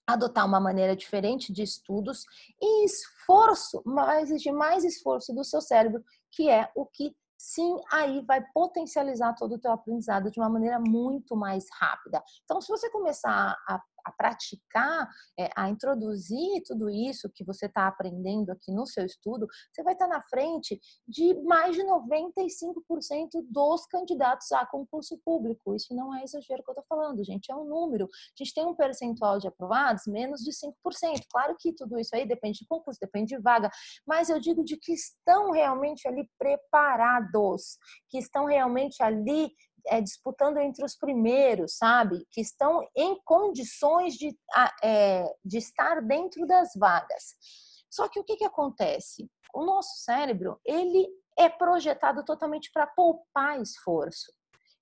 adotar 0.06 0.46
uma 0.46 0.60
maneira 0.60 0.96
diferente 0.96 1.52
de 1.52 1.62
estudos 1.62 2.25
e 2.60 2.84
esforço, 2.84 3.82
mas 3.84 4.31
exige 4.31 4.52
mais 4.52 4.84
esforço 4.84 5.32
do 5.34 5.44
seu 5.44 5.60
cérebro, 5.60 6.02
que 6.31 6.49
é 6.49 6.70
o 6.75 6.87
que 6.87 7.14
sim 7.38 7.76
aí 7.90 8.25
vai 8.25 8.40
potencializar 8.54 9.34
todo 9.34 9.56
o 9.56 9.58
teu 9.58 9.72
aprendizado 9.72 10.31
de 10.31 10.38
uma 10.38 10.49
maneira 10.49 10.78
muito 10.78 11.34
mais 11.37 11.66
rápida. 11.72 12.22
Então, 12.44 12.60
se 12.60 12.69
você 12.69 12.88
começar 12.90 13.56
a 13.66 13.81
a 14.04 14.12
praticar, 14.12 15.08
é, 15.38 15.50
a 15.56 15.69
introduzir 15.69 16.62
tudo 16.66 16.90
isso 16.90 17.31
que 17.34 17.44
você 17.44 17.66
está 17.66 17.87
aprendendo 17.87 18.50
aqui 18.50 18.72
no 18.72 18.87
seu 18.87 19.04
estudo, 19.04 19.46
você 19.72 19.82
vai 19.82 19.94
estar 19.94 20.08
tá 20.08 20.16
na 20.16 20.22
frente 20.22 20.81
de 21.06 21.34
mais 21.43 21.75
de 21.75 21.82
95% 21.82 23.44
dos 23.49 23.87
candidatos 23.87 24.50
a 24.52 24.66
concurso 24.66 25.19
público. 25.25 25.75
Isso 25.75 25.94
não 25.94 26.14
é 26.14 26.22
exagero 26.22 26.62
que 26.62 26.70
eu 26.70 26.75
estou 26.75 26.84
falando, 26.88 27.25
gente, 27.25 27.50
é 27.50 27.54
um 27.54 27.64
número. 27.64 28.04
A 28.04 28.43
gente 28.43 28.54
tem 28.54 28.66
um 28.66 28.75
percentual 28.75 29.38
de 29.38 29.49
aprovados 29.49 30.05
menos 30.06 30.40
de 30.40 30.50
5%. 30.50 30.75
Claro 31.31 31.56
que 31.58 31.72
tudo 31.72 31.98
isso 31.98 32.14
aí 32.14 32.26
depende 32.26 32.60
de 32.60 32.66
concurso, 32.66 32.98
depende 33.00 33.37
de 33.37 33.43
vaga, 33.43 33.70
mas 34.06 34.28
eu 34.28 34.40
digo 34.40 34.64
de 34.64 34.76
que 34.76 34.93
estão 34.93 35.50
realmente 35.50 36.06
ali 36.06 36.28
preparados, 36.38 37.78
que 38.08 38.19
estão 38.19 38.46
realmente 38.46 39.02
ali 39.02 39.52
é, 39.87 40.00
disputando 40.00 40.58
entre 40.58 40.84
os 40.84 40.96
primeiros, 40.96 41.76
sabe? 41.76 42.26
Que 42.31 42.40
estão 42.40 42.87
em 42.96 43.20
condições 43.24 44.15
de, 44.15 44.36
é, 44.82 45.24
de 45.44 45.58
estar 45.58 46.01
dentro 46.03 46.46
das 46.46 46.70
vagas. 46.77 47.34
Só 47.91 48.08
que 48.08 48.19
o 48.19 48.24
que, 48.24 48.36
que 48.36 48.44
acontece? 48.44 49.31
O 49.55 49.65
nosso 49.65 50.03
cérebro, 50.03 50.58
ele 50.65 51.06
é 51.39 51.48
projetado 51.48 52.24
totalmente 52.24 52.70
para 52.72 52.86
poupar 52.86 53.60
esforço. 53.60 54.32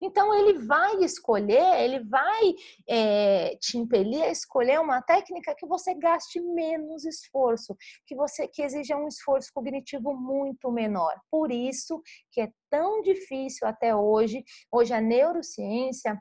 Então 0.03 0.35
ele 0.35 0.59
vai 0.59 0.97
escolher, 1.05 1.83
ele 1.83 2.01
vai 2.01 2.55
é, 2.89 3.57
te 3.57 3.77
impelir 3.77 4.23
a 4.23 4.31
escolher 4.31 4.81
uma 4.81 5.03
técnica 5.03 5.55
que 5.55 5.67
você 5.67 5.95
gaste 5.95 6.41
menos 6.41 7.05
esforço, 7.05 7.77
que 8.07 8.15
você 8.15 8.49
que 8.49 8.63
exija 8.63 8.97
um 8.97 9.09
esforço 9.09 9.51
cognitivo 9.53 10.15
muito 10.15 10.71
menor. 10.71 11.15
Por 11.31 11.51
isso 11.51 12.03
que 12.33 12.41
é 12.41 12.51
tão 12.71 13.03
difícil 13.03 13.67
até 13.67 13.95
hoje. 13.95 14.43
Hoje 14.73 14.95
a 14.95 15.01
neurociência 15.01 16.21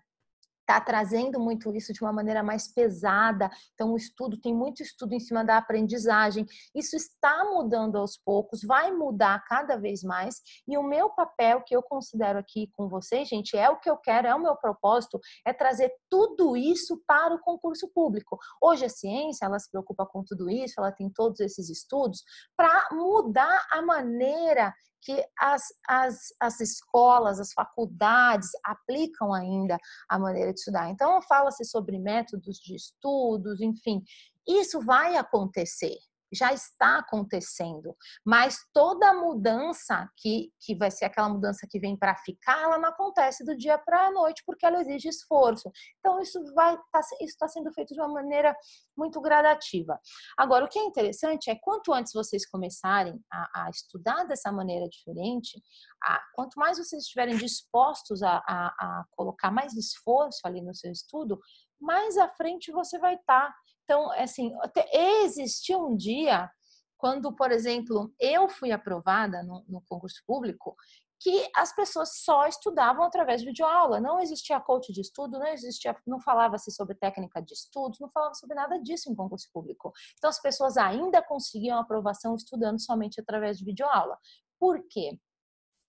está 0.70 0.80
trazendo 0.80 1.40
muito 1.40 1.76
isso 1.76 1.92
de 1.92 2.02
uma 2.02 2.14
maneira 2.14 2.44
mais 2.44 2.72
pesada. 2.72 3.50
Então, 3.74 3.94
o 3.94 3.98
estudo, 3.98 4.40
tem 4.40 4.54
muito 4.54 4.84
estudo 4.84 5.14
em 5.14 5.20
cima 5.20 5.44
da 5.44 5.58
aprendizagem. 5.58 6.46
Isso 6.76 6.96
está 6.96 7.44
mudando 7.46 7.98
aos 7.98 8.16
poucos, 8.18 8.62
vai 8.62 8.92
mudar 8.92 9.44
cada 9.46 9.78
vez 9.78 10.04
mais. 10.04 10.36
E 10.68 10.78
o 10.78 10.84
meu 10.84 11.10
papel, 11.10 11.64
que 11.66 11.76
eu 11.76 11.82
considero 11.82 12.38
aqui 12.38 12.70
com 12.74 12.88
vocês, 12.88 13.28
gente, 13.28 13.58
é 13.58 13.68
o 13.70 13.80
que 13.80 13.90
eu 13.90 13.98
quero, 13.98 14.28
é 14.28 14.36
o 14.36 14.42
meu 14.42 14.56
propósito, 14.56 15.20
é 15.46 15.52
trazer 15.52 15.92
tudo 16.08 16.56
isso 16.56 17.02
para 17.08 17.34
o 17.34 17.40
concurso 17.40 17.88
público. 17.92 18.38
Hoje 18.62 18.86
a 18.86 18.90
ciência, 18.90 19.46
ela 19.46 19.58
se 19.58 19.70
preocupa 19.72 20.06
com 20.06 20.24
tudo 20.24 20.50
isso, 20.50 20.76
ela 20.78 20.92
tem 20.92 21.10
todos 21.10 21.40
esses 21.40 21.70
estudos 21.70 22.24
para 22.56 22.90
mudar 22.92 23.66
a 23.72 23.82
maneira 23.82 24.74
que 25.02 25.24
as, 25.40 25.64
as, 25.88 26.34
as 26.40 26.60
escolas, 26.60 27.40
as 27.40 27.54
faculdades 27.54 28.50
aplicam 28.64 29.34
ainda 29.34 29.78
a 30.10 30.20
maneira 30.20 30.54
de 30.54 30.60
estudar. 30.60 30.90
Então, 30.90 31.22
fala-se 31.24 31.64
sobre 31.66 31.98
métodos 32.00 32.58
de 32.58 32.76
estudos, 32.76 33.62
enfim, 33.62 34.04
isso 34.48 34.82
vai 34.82 35.16
acontecer. 35.16 35.98
Já 36.32 36.54
está 36.54 37.00
acontecendo. 37.00 37.96
Mas 38.26 38.58
toda 38.74 39.14
mudança 39.14 40.10
que, 40.18 40.52
que 40.60 40.76
vai 40.76 40.92
ser 40.92 41.06
aquela 41.06 41.30
mudança 41.30 41.68
que 41.70 41.80
vem 41.80 41.98
para 41.98 42.16
ficar, 42.18 42.62
ela 42.62 42.78
não 42.78 42.90
acontece 42.90 43.44
do 43.44 43.56
dia 43.56 43.78
para 43.78 44.08
a 44.08 44.12
noite, 44.12 44.44
porque 44.46 44.66
ela 44.66 44.82
exige 44.82 45.10
esforço. 45.10 45.72
Então, 46.00 46.20
isso 46.20 46.40
vai 46.54 46.78
tá, 46.92 47.02
está 47.22 47.48
sendo 47.48 47.72
feito 47.74 47.94
de 47.94 48.00
uma 48.00 48.10
maneira 48.14 48.56
muito 48.98 49.20
gradativa. 49.22 50.00
Agora, 50.38 50.66
o 50.66 50.68
que 50.68 50.80
é 50.80 50.84
interessante 50.84 51.50
é 51.50 51.56
quanto 51.56 51.94
antes 51.94 52.14
vocês 52.14 52.48
começarem 52.48 53.20
a, 53.32 53.66
a 53.66 53.70
estudar 53.70 54.26
dessa 54.26 54.52
maneira 54.52 54.88
diferente, 54.88 55.62
a, 56.04 56.22
quanto 56.34 56.60
mais 56.60 56.78
vocês 56.78 57.04
estiverem 57.04 57.38
dispostos 57.38 58.22
a, 58.24 58.38
a, 58.38 59.04
colocar 59.12 59.52
mais 59.52 59.74
esforço 59.74 60.42
ali 60.46 60.62
no 60.62 60.74
seu 60.74 60.92
estudo, 60.92 61.40
mais 61.80 62.18
à 62.18 62.28
frente 62.30 62.72
você 62.72 62.98
vai 63.00 63.16
estar. 63.16 63.50
Tá. 63.50 63.56
Então, 63.90 64.12
assim, 64.12 64.54
existiu 64.94 65.84
um 65.84 65.98
dia 65.98 66.48
quando, 66.96 67.36
por 67.36 67.52
exemplo, 67.52 68.14
eu 68.20 68.48
fui 68.48 68.72
aprovada 68.72 69.42
no, 69.42 69.66
no 69.68 69.82
concurso 69.82 70.22
público, 70.28 70.76
que 71.20 71.50
as 71.56 71.76
pessoas 71.76 72.20
só 72.24 72.46
estudavam 72.46 73.04
através 73.04 73.42
de 73.42 73.48
videoaula, 73.48 74.00
não 74.00 74.20
existia 74.20 74.60
coach 74.60 74.94
de 74.94 75.02
estudo, 75.02 75.40
não 75.40 75.48
existia, 75.48 75.98
não 76.06 76.20
falava-se 76.20 76.72
sobre 76.72 76.94
técnica 76.94 77.42
de 77.42 77.56
estudos, 77.56 78.00
não 78.00 78.12
falava 78.12 78.36
sobre 78.36 78.56
nada 78.56 78.80
disso 78.80 79.12
em 79.12 79.16
concurso 79.16 79.50
público. 79.52 79.92
Então 80.20 80.30
as 80.30 80.40
pessoas 80.40 80.78
ainda 80.78 81.20
conseguiam 81.24 81.80
aprovação 81.80 82.36
estudando 82.36 82.80
somente 82.80 83.20
através 83.20 83.58
de 83.58 83.66
videoaula. 83.66 84.20
Por 84.60 84.86
quê? 84.88 85.20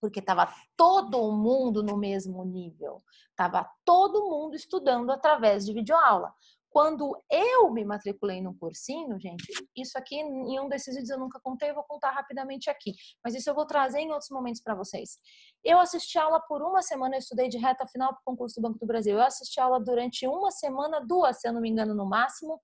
Porque 0.01 0.21
estava 0.21 0.51
todo 0.75 1.31
mundo 1.31 1.83
no 1.83 1.95
mesmo 1.95 2.43
nível, 2.43 3.03
estava 3.29 3.69
todo 3.85 4.27
mundo 4.27 4.55
estudando 4.55 5.11
através 5.11 5.67
de 5.67 5.73
videoaula. 5.73 6.33
Quando 6.71 7.21
eu 7.29 7.69
me 7.69 7.83
matriculei 7.83 8.41
no 8.41 8.57
cursinho, 8.57 9.19
gente, 9.19 9.43
isso 9.75 9.97
aqui 9.97 10.15
em 10.15 10.57
um 10.57 10.69
desses 10.69 10.95
vídeos 10.95 11.09
eu 11.09 11.19
nunca 11.19 11.37
contei, 11.41 11.73
vou 11.73 11.83
contar 11.83 12.11
rapidamente 12.11 12.69
aqui, 12.69 12.93
mas 13.21 13.35
isso 13.35 13.49
eu 13.49 13.53
vou 13.53 13.65
trazer 13.65 13.99
em 13.99 14.09
outros 14.09 14.29
momentos 14.29 14.61
para 14.61 14.73
vocês. 14.73 15.19
Eu 15.65 15.81
assisti 15.81 16.17
aula 16.17 16.39
por 16.39 16.61
uma 16.61 16.81
semana, 16.81 17.15
eu 17.15 17.19
estudei 17.19 17.49
de 17.49 17.57
reta 17.57 17.85
final 17.87 18.13
para 18.13 18.21
o 18.21 18.23
concurso 18.23 18.55
do 18.55 18.61
Banco 18.61 18.79
do 18.79 18.87
Brasil. 18.87 19.17
Eu 19.17 19.21
assisti 19.21 19.59
aula 19.59 19.81
durante 19.81 20.25
uma 20.25 20.49
semana, 20.49 21.05
duas, 21.05 21.41
se 21.41 21.47
eu 21.47 21.51
não 21.51 21.59
me 21.59 21.69
engano, 21.69 21.93
no 21.93 22.05
máximo. 22.05 22.57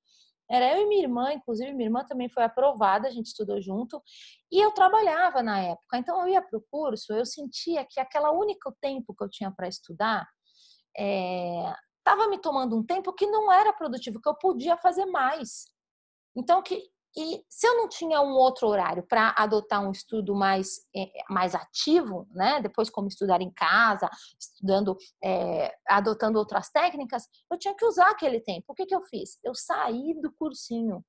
Era 0.49 0.77
eu 0.77 0.83
e 0.83 0.87
minha 0.87 1.03
irmã, 1.03 1.33
inclusive 1.33 1.73
minha 1.73 1.87
irmã 1.87 2.05
também 2.05 2.29
foi 2.29 2.43
aprovada, 2.43 3.09
a 3.09 3.11
gente 3.11 3.25
estudou 3.25 3.61
junto. 3.61 4.01
E 4.49 4.57
eu 4.63 4.71
trabalhava 4.71 5.43
na 5.43 5.59
época, 5.59 5.97
então 5.97 6.21
eu 6.21 6.29
ia 6.29 6.41
para 6.41 6.57
o 6.57 6.63
curso, 6.71 7.11
eu 7.11 7.25
sentia 7.25 7.85
que 7.85 7.99
aquela 7.99 8.31
único 8.31 8.73
tempo 8.79 9.13
que 9.13 9.21
eu 9.21 9.29
tinha 9.29 9.51
para 9.51 9.67
estudar, 9.67 10.25
é, 10.97 11.73
estava 12.07 12.27
me 12.29 12.37
tomando 12.37 12.77
um 12.77 12.83
tempo 12.83 13.11
que 13.11 13.27
não 13.27 13.51
era 13.51 13.73
produtivo, 13.73 14.21
que 14.21 14.29
eu 14.29 14.35
podia 14.35 14.77
fazer 14.77 15.05
mais. 15.05 15.65
Então, 16.35 16.61
que 16.61 16.81
e 17.19 17.43
se 17.49 17.67
eu 17.67 17.75
não 17.77 17.89
tinha 17.89 18.21
um 18.21 18.33
outro 18.33 18.67
horário 18.67 19.01
para 19.01 19.33
adotar 19.35 19.81
um 19.81 19.91
estudo 19.91 20.35
mais, 20.35 20.81
é, 20.95 21.09
mais 21.27 21.55
ativo, 21.55 22.27
né? 22.29 22.61
Depois 22.61 22.91
como 22.91 23.07
estudar 23.07 23.41
em 23.41 23.51
casa, 23.51 24.07
estudando, 24.39 24.95
é, 25.23 25.73
adotando 25.87 26.37
outras 26.37 26.69
técnicas, 26.69 27.23
eu 27.51 27.57
tinha 27.57 27.75
que 27.75 27.85
usar 27.85 28.11
aquele 28.11 28.39
tempo. 28.39 28.65
O 28.67 28.75
que, 28.75 28.85
que 28.85 28.93
eu 28.93 29.01
fiz? 29.01 29.39
Eu 29.43 29.55
saí 29.55 30.13
do 30.21 30.31
cursinho. 30.33 31.03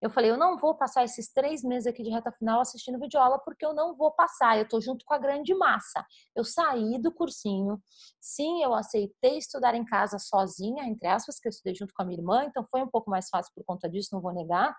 Eu 0.00 0.10
falei, 0.10 0.30
eu 0.30 0.36
não 0.36 0.56
vou 0.56 0.74
passar 0.74 1.04
esses 1.04 1.32
três 1.32 1.62
meses 1.62 1.86
aqui 1.86 2.02
de 2.02 2.10
reta 2.10 2.32
final 2.32 2.60
assistindo 2.60 2.98
videoaula 2.98 3.38
porque 3.38 3.64
eu 3.64 3.74
não 3.74 3.94
vou 3.94 4.10
passar, 4.12 4.56
eu 4.56 4.64
estou 4.64 4.80
junto 4.80 5.04
com 5.04 5.14
a 5.14 5.18
grande 5.18 5.54
massa. 5.54 6.04
Eu 6.34 6.44
saí 6.44 7.00
do 7.00 7.12
cursinho, 7.12 7.80
sim, 8.20 8.62
eu 8.62 8.74
aceitei 8.74 9.38
estudar 9.38 9.74
em 9.74 9.84
casa 9.84 10.18
sozinha, 10.18 10.84
entre 10.84 11.08
aspas, 11.08 11.38
que 11.38 11.48
eu 11.48 11.50
estudei 11.50 11.74
junto 11.74 11.94
com 11.94 12.02
a 12.02 12.04
minha 12.04 12.18
irmã, 12.18 12.44
então 12.44 12.64
foi 12.70 12.82
um 12.82 12.88
pouco 12.88 13.10
mais 13.10 13.28
fácil 13.28 13.52
por 13.54 13.64
conta 13.64 13.88
disso, 13.88 14.10
não 14.12 14.20
vou 14.20 14.32
negar. 14.32 14.74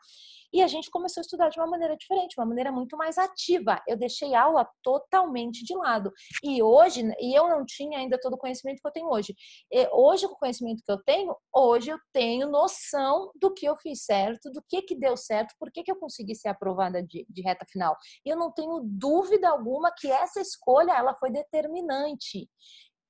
E 0.53 0.61
a 0.61 0.67
gente 0.67 0.89
começou 0.89 1.21
a 1.21 1.23
estudar 1.23 1.49
de 1.49 1.59
uma 1.59 1.67
maneira 1.67 1.95
diferente, 1.95 2.35
uma 2.37 2.45
maneira 2.45 2.71
muito 2.71 2.97
mais 2.97 3.17
ativa. 3.17 3.81
Eu 3.87 3.97
deixei 3.97 4.33
a 4.35 4.43
aula 4.43 4.67
totalmente 4.83 5.63
de 5.63 5.75
lado. 5.75 6.11
E 6.43 6.61
hoje, 6.61 7.03
e 7.19 7.37
eu 7.37 7.47
não 7.47 7.65
tinha 7.65 7.99
ainda 7.99 8.19
todo 8.19 8.33
o 8.33 8.37
conhecimento 8.37 8.81
que 8.81 8.87
eu 8.87 8.91
tenho 8.91 9.07
hoje. 9.07 9.35
E 9.71 9.87
hoje, 9.91 10.27
com 10.27 10.33
o 10.33 10.39
conhecimento 10.39 10.83
que 10.85 10.91
eu 10.91 11.01
tenho, 11.03 11.35
hoje 11.53 11.91
eu 11.91 11.97
tenho 12.13 12.49
noção 12.49 13.31
do 13.35 13.53
que 13.53 13.65
eu 13.65 13.77
fiz 13.77 14.03
certo, 14.03 14.51
do 14.51 14.61
que, 14.67 14.81
que 14.81 14.95
deu 14.95 15.15
certo, 15.15 15.55
por 15.59 15.71
que, 15.71 15.83
que 15.83 15.91
eu 15.91 15.95
consegui 15.95 16.35
ser 16.35 16.49
aprovada 16.49 17.01
de, 17.01 17.25
de 17.29 17.41
reta 17.41 17.65
final. 17.69 17.95
E 18.25 18.29
eu 18.29 18.37
não 18.37 18.51
tenho 18.51 18.81
dúvida 18.83 19.49
alguma 19.49 19.91
que 19.95 20.11
essa 20.11 20.41
escolha 20.41 20.93
ela 20.93 21.15
foi 21.15 21.31
determinante 21.31 22.49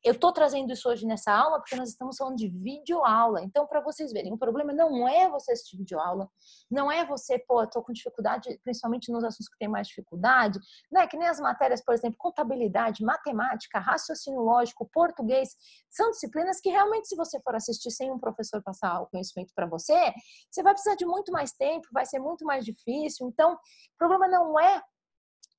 eu 0.04 0.14
estou 0.14 0.32
trazendo 0.34 0.72
isso 0.74 0.90
hoje 0.90 1.06
nessa 1.06 1.32
aula 1.32 1.60
porque 1.60 1.76
nós 1.76 1.90
estamos 1.90 2.18
falando 2.18 2.36
de 2.36 2.48
videoaula. 2.48 3.42
Então, 3.44 3.68
para 3.68 3.82
vocês 3.82 4.12
verem, 4.12 4.34
o 4.34 4.38
problema 4.38 4.74
não 4.74 5.08
é 5.08 5.30
você 5.30 5.52
assistir 5.52 5.78
videoaula, 5.78 6.30
não 6.70 6.92
é 6.92 7.06
você, 7.06 7.38
pô, 7.38 7.64
estou 7.64 7.84
com 7.84 7.94
dificuldade, 7.94 8.60
principalmente 8.64 9.12
nos 9.12 9.24
assuntos 9.24 9.48
que 9.48 9.58
tem 9.58 9.68
mais 9.68 9.88
dificuldade, 9.88 10.60
né? 10.92 11.06
Que 11.08 11.18
nem 11.18 11.28
as 11.28 11.40
matérias, 11.40 11.84
por 11.84 11.94
exemplo, 11.94 12.18
contabilidade, 12.18 13.04
matemática, 13.04 13.80
raciocínio 13.80 14.42
lógico, 14.42 14.90
português, 14.92 15.56
são 15.90 16.10
disciplinas 16.12 16.60
que 16.60 16.70
realmente, 16.70 17.08
se 17.08 17.16
você 17.16 17.40
for 17.42 17.56
assistir 17.56 17.92
sem 17.92 18.12
um 18.12 18.20
professor 18.20 18.62
passar 18.64 19.02
o 19.02 19.08
conhecimento 19.08 19.54
para 19.54 19.68
você, 19.68 20.14
você 20.50 20.64
vai 20.64 20.74
precisar 20.74 20.96
de 20.96 21.06
muito 21.06 21.32
mais 21.32 21.52
tempo, 21.52 21.88
vai 21.92 22.06
ser 22.06 22.20
muito 22.20 22.44
mais 22.44 22.66
difícil. 22.66 23.28
Então, 23.28 23.54
o 23.54 23.98
problema 23.98 24.28
não 24.28 24.60
é 24.60 24.82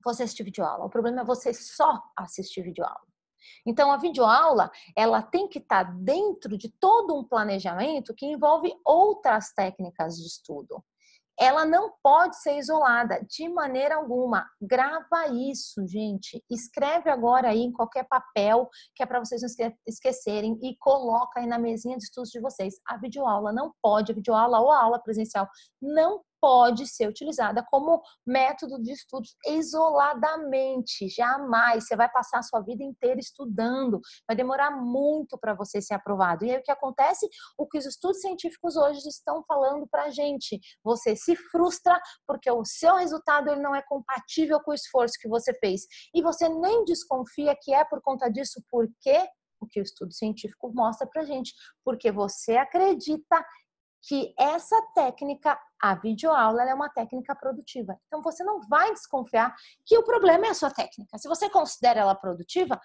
você 0.05 0.25
assistir 0.25 0.43
videoaula, 0.43 0.85
o 0.85 0.91
problema 0.91 1.21
é 1.21 1.25
você 1.25 1.55
só 1.55 2.03
assistir 2.17 2.63
videoaula. 2.63 3.12
Então, 3.67 3.91
a 3.91 3.97
videoaula, 3.97 4.71
ela 4.97 5.23
tem 5.23 5.49
que 5.49 5.59
estar 5.59 5.85
tá 5.85 5.93
dentro 6.01 6.57
de 6.57 6.69
todo 6.69 7.15
um 7.15 7.25
planejamento 7.25 8.15
que 8.15 8.27
envolve 8.27 8.73
outras 8.85 9.53
técnicas 9.53 10.17
de 10.17 10.27
estudo. 10.27 10.83
Ela 11.39 11.65
não 11.65 11.93
pode 12.03 12.41
ser 12.41 12.59
isolada 12.59 13.25
de 13.29 13.49
maneira 13.49 13.97
alguma. 13.97 14.47
Grava 14.61 15.29
isso, 15.29 15.87
gente. 15.87 16.45
Escreve 16.49 17.11
agora 17.11 17.49
aí 17.49 17.61
em 17.61 17.73
qualquer 17.73 18.07
papel 18.07 18.69
que 18.95 19.03
é 19.03 19.07
para 19.07 19.19
vocês 19.19 19.41
não 19.41 19.75
esquecerem 19.87 20.59
e 20.63 20.77
coloca 20.79 21.41
aí 21.41 21.47
na 21.47 21.59
mesinha 21.59 21.97
de 21.97 22.05
estudos 22.05 22.31
de 22.31 22.41
vocês. 22.41 22.75
A 22.87 22.99
videoaula 22.99 23.53
não 23.53 23.73
pode, 23.83 24.13
a 24.13 24.15
videoaula 24.15 24.61
ou 24.61 24.71
a 24.71 24.83
aula 24.83 25.03
presencial 25.03 25.49
não 25.81 26.23
pode 26.43 26.89
ser 26.89 27.09
utilizada 27.09 27.65
como 27.71 28.03
método 28.27 28.83
de 28.83 28.91
estudos 28.91 29.37
isoladamente, 29.47 31.09
jamais. 31.09 31.87
Você 31.87 31.95
vai 31.95 32.11
passar 32.11 32.41
a 32.41 32.43
sua 32.43 32.61
vida 32.61 32.83
inteira 32.83 33.21
estudando, 33.21 34.01
vai 34.27 34.37
demorar 34.37 34.73
muito 34.73 35.39
para 35.39 35.55
você 35.55 35.81
ser 35.81 35.95
aprovado. 35.95 36.45
E 36.45 36.51
aí 36.51 36.59
o 36.59 36.63
que 36.65 36.73
acontece? 36.73 37.29
O 37.57 37.69
que 37.69 37.79
os 37.79 37.87
estudos 37.87 38.21
científicos 38.21 38.77
hoje 38.77 39.07
estão 39.07 39.45
falando 39.47 39.87
para 39.87 40.07
a 40.07 40.11
gente. 40.11 40.59
Você 40.83 41.15
se 41.15 41.37
frustra 41.37 41.97
porque 42.27 42.51
o 42.51 42.65
seu 42.65 42.97
resultado 42.97 43.49
ele 43.49 43.63
não 43.63 43.77
é 43.77 43.83
compatível 43.83 44.61
com 44.61 44.73
o 44.73 44.75
esforço 44.75 45.15
que 45.21 45.29
você 45.29 45.55
fez. 45.55 45.83
E 46.13 46.21
você 46.21 46.49
nem 46.49 46.85
desconfia 46.85 47.57
que 47.63 47.73
é 47.73 47.85
por 47.85 48.03
conta 48.03 48.29
disso, 48.29 48.61
porque 48.69 49.29
o 49.63 49.67
que 49.67 49.81
o 49.81 49.83
estudo 49.83 50.13
científico 50.13 50.73
mostra 50.75 51.07
para 51.07 51.25
gente, 51.25 51.55
porque 51.85 52.11
você 52.11 52.57
acredita 52.57 53.45
que 54.03 54.35
essa 54.39 54.81
técnica, 54.95 55.59
a 55.81 55.95
videoaula, 55.95 56.63
é 56.63 56.75
uma 56.75 56.89
técnica 56.89 57.35
produtiva. 57.35 57.97
Então 58.07 58.23
você 58.23 58.43
não 58.43 58.61
vai 58.69 58.93
desconfiar 58.93 59.55
que 59.87 59.97
o 59.97 60.05
problema 60.05 60.47
é 60.47 60.51
a 60.51 60.55
sua 60.55 60.71
técnica. 60.71 61.17
Se 61.19 61.29
você 61.29 61.49
considera 61.49 62.01
ela 62.01 62.15
produtiva, 62.15 62.81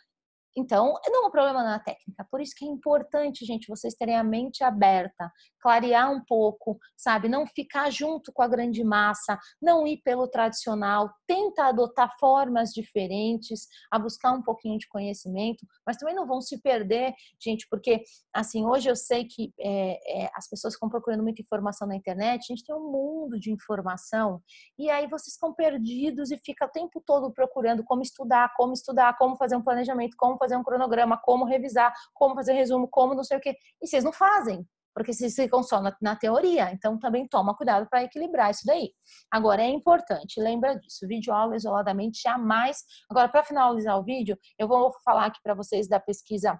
então, 0.58 0.96
não 1.06 1.26
é 1.26 1.28
um 1.28 1.32
problema 1.32 1.64
na 1.64 1.78
técnica. 1.78 2.26
Por 2.32 2.42
isso 2.42 2.56
que 2.58 2.66
é 2.66 2.68
importante, 2.68 3.46
gente, 3.46 3.68
vocês 3.68 3.94
terem 3.94 4.18
a 4.18 4.24
mente 4.24 4.64
aberta, 4.64 5.32
clarear 5.62 6.12
um 6.12 6.20
pouco, 6.26 6.80
sabe? 6.98 7.30
Não 7.30 7.46
ficar 7.46 7.92
junto 7.92 8.32
com 8.34 8.42
a 8.42 8.48
grande 8.48 8.84
massa, 8.84 9.38
não 9.62 9.86
ir 9.86 9.98
pelo 9.98 10.28
tradicional, 10.28 11.14
tenta 11.28 11.66
adotar 11.66 12.12
formas 12.20 12.72
diferentes, 12.72 13.68
a 13.92 14.00
buscar 14.00 14.32
um 14.32 14.42
pouquinho 14.42 14.80
de 14.80 14.88
conhecimento, 14.88 15.64
mas 15.86 15.98
também 15.98 16.16
não 16.16 16.26
vão 16.26 16.42
se 16.42 16.60
perder, 16.60 17.14
gente, 17.40 17.68
porque, 17.70 18.02
assim, 18.34 18.66
hoje 18.66 18.90
eu 18.90 18.96
sei 18.96 19.26
que 19.26 19.54
é, 19.60 20.24
é, 20.24 20.32
as 20.34 20.50
pessoas 20.50 20.74
ficam 20.74 20.90
procurando 20.90 21.22
muita 21.22 21.42
informação 21.42 21.88
na 21.88 21.96
internet, 21.96 22.42
a 22.42 22.56
gente 22.56 22.66
tem 22.66 22.76
um 22.76 22.92
mundo 22.92 23.40
de 23.40 23.52
informação, 23.52 24.42
e 24.76 24.90
aí 24.90 25.06
vocês 25.08 25.36
ficam 25.36 25.54
perdidos 25.54 26.32
e 26.32 26.38
fica 26.44 26.66
o 26.66 26.70
tempo 26.70 27.00
todo 27.06 27.32
procurando 27.32 27.84
como 27.84 28.02
estudar, 28.02 28.54
como 28.58 28.74
estudar, 28.74 29.16
como 29.20 29.38
fazer 29.38 29.56
um 29.56 29.62
planejamento, 29.62 30.16
como 30.18 30.36
fazer 30.38 30.47
fazer 30.48 30.58
um 30.58 30.64
cronograma, 30.64 31.18
como 31.18 31.46
revisar, 31.46 31.94
como 32.14 32.36
fazer 32.36 32.54
resumo, 32.54 32.88
como 32.88 33.14
não 33.14 33.24
sei 33.24 33.38
o 33.38 33.42
quê. 33.42 33.56
E 33.82 33.88
vocês 33.88 34.04
não 34.04 34.14
fazem, 34.14 34.66
porque 34.94 35.14
vocês 35.14 35.36
ficam 35.36 35.62
só 35.62 35.82
na, 35.82 35.96
na 36.02 36.16
teoria. 36.16 36.72
Então, 36.72 36.98
também 36.98 37.28
toma 37.28 37.56
cuidado 37.56 37.88
para 37.90 38.04
equilibrar 38.04 38.50
isso 38.52 38.66
daí. 38.66 38.92
Agora, 39.30 39.62
é 39.62 39.70
importante, 39.70 40.40
lembra 40.40 40.76
disso, 40.80 41.08
vídeo 41.08 41.34
aula 41.34 41.56
isoladamente 41.56 42.22
jamais. 42.22 42.84
Agora, 43.10 43.30
para 43.30 43.44
finalizar 43.44 44.00
o 44.00 44.04
vídeo, 44.04 44.38
eu 44.58 44.68
vou 44.68 44.92
falar 45.04 45.26
aqui 45.26 45.40
para 45.44 45.54
vocês 45.54 45.88
da 45.88 46.00
pesquisa 46.00 46.60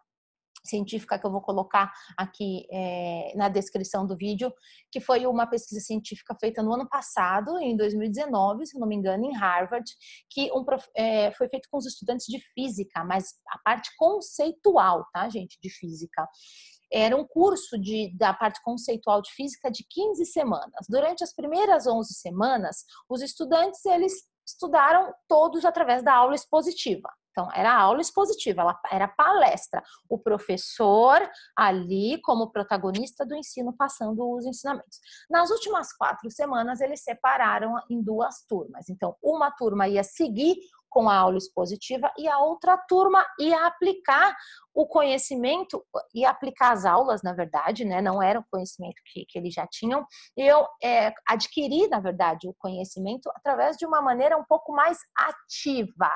científica 0.68 1.18
que 1.18 1.26
eu 1.26 1.32
vou 1.32 1.42
colocar 1.42 1.92
aqui 2.18 2.66
é, 2.72 3.34
na 3.36 3.50
descrição 3.50 4.06
do 4.06 4.16
vídeo, 4.16 4.54
que 4.92 5.00
foi 5.00 5.26
uma 5.26 5.48
pesquisa 5.48 5.82
científica 5.82 6.36
feita 6.40 6.62
no 6.62 6.74
ano 6.74 6.88
passado, 6.88 7.58
em 7.60 7.76
2019, 7.76 8.66
se 8.66 8.80
não 8.80 8.88
me 8.88 8.96
engano, 8.96 9.26
em 9.26 9.36
Harvard, 9.36 9.90
que 10.30 10.52
um, 10.52 10.66
é, 10.96 11.32
foi 11.32 11.48
feito 11.50 11.68
com 11.72 11.78
os 11.78 11.86
estudantes 11.86 12.26
de 12.28 12.40
física, 12.54 13.04
mas 13.04 13.34
a 13.50 13.60
parte 13.60 13.90
conceitual, 13.98 15.06
tá, 15.14 15.30
gente, 15.30 15.58
de 15.62 15.70
física. 15.70 16.28
Era 16.92 17.18
um 17.18 17.26
curso 17.26 17.78
de, 17.78 18.16
da 18.18 18.34
parte 18.34 18.62
conceitual 18.64 19.22
de 19.22 19.32
física 19.34 19.70
de 19.70 19.86
15 19.90 20.26
semanas. 20.26 20.86
Durante 20.88 21.24
as 21.24 21.34
primeiras 21.34 21.86
11 21.86 22.14
semanas, 22.14 22.86
os 23.10 23.22
estudantes 23.22 23.86
eles 23.86 24.14
estudaram 24.48 25.14
todos 25.28 25.66
através 25.66 26.02
da 26.02 26.14
aula 26.14 26.34
expositiva. 26.34 27.10
Então, 27.38 27.52
era 27.54 27.80
aula 27.80 28.02
expositiva, 28.02 28.62
ela 28.62 28.80
era 28.92 29.08
palestra. 29.08 29.84
O 30.10 30.18
professor 30.18 31.22
ali, 31.56 32.20
como 32.24 32.50
protagonista 32.50 33.24
do 33.24 33.36
ensino, 33.36 33.72
passando 33.78 34.28
os 34.28 34.44
ensinamentos. 34.44 35.00
Nas 35.30 35.52
últimas 35.52 35.94
quatro 35.94 36.32
semanas, 36.32 36.82
eles 36.82 37.04
separaram 37.04 37.76
em 37.92 38.02
duas 38.02 38.44
turmas. 38.50 38.90
Então, 38.90 39.16
uma 39.22 39.52
turma 39.52 39.88
ia 39.88 40.04
seguir 40.04 40.56
com 40.90 41.08
a 41.10 41.16
aula 41.16 41.38
expositiva 41.38 42.12
e 42.18 42.28
a 42.28 42.40
outra 42.40 42.76
turma 42.76 43.24
ia 43.40 43.68
aplicar 43.68 44.36
o 44.74 44.88
conhecimento 44.88 45.86
e 46.16 46.26
aplicar 46.26 46.72
as 46.72 46.86
aulas, 46.86 47.22
na 47.22 47.34
verdade, 47.34 47.86
né? 47.86 48.02
Não 48.02 48.22
era 48.22 48.40
o 48.40 48.46
conhecimento 48.50 48.96
que, 49.12 49.26
que 49.28 49.38
eles 49.38 49.54
já 49.54 49.68
tinham. 49.68 50.04
Eu 50.36 50.66
é, 50.84 51.14
adquiri, 51.28 51.88
na 51.88 52.00
verdade, 52.00 52.48
o 52.48 52.56
conhecimento 52.58 53.30
através 53.36 53.78
de 53.78 53.86
uma 53.86 54.02
maneira 54.02 54.38
um 54.38 54.44
pouco 54.44 54.72
mais 54.72 54.98
ativa. 55.16 56.10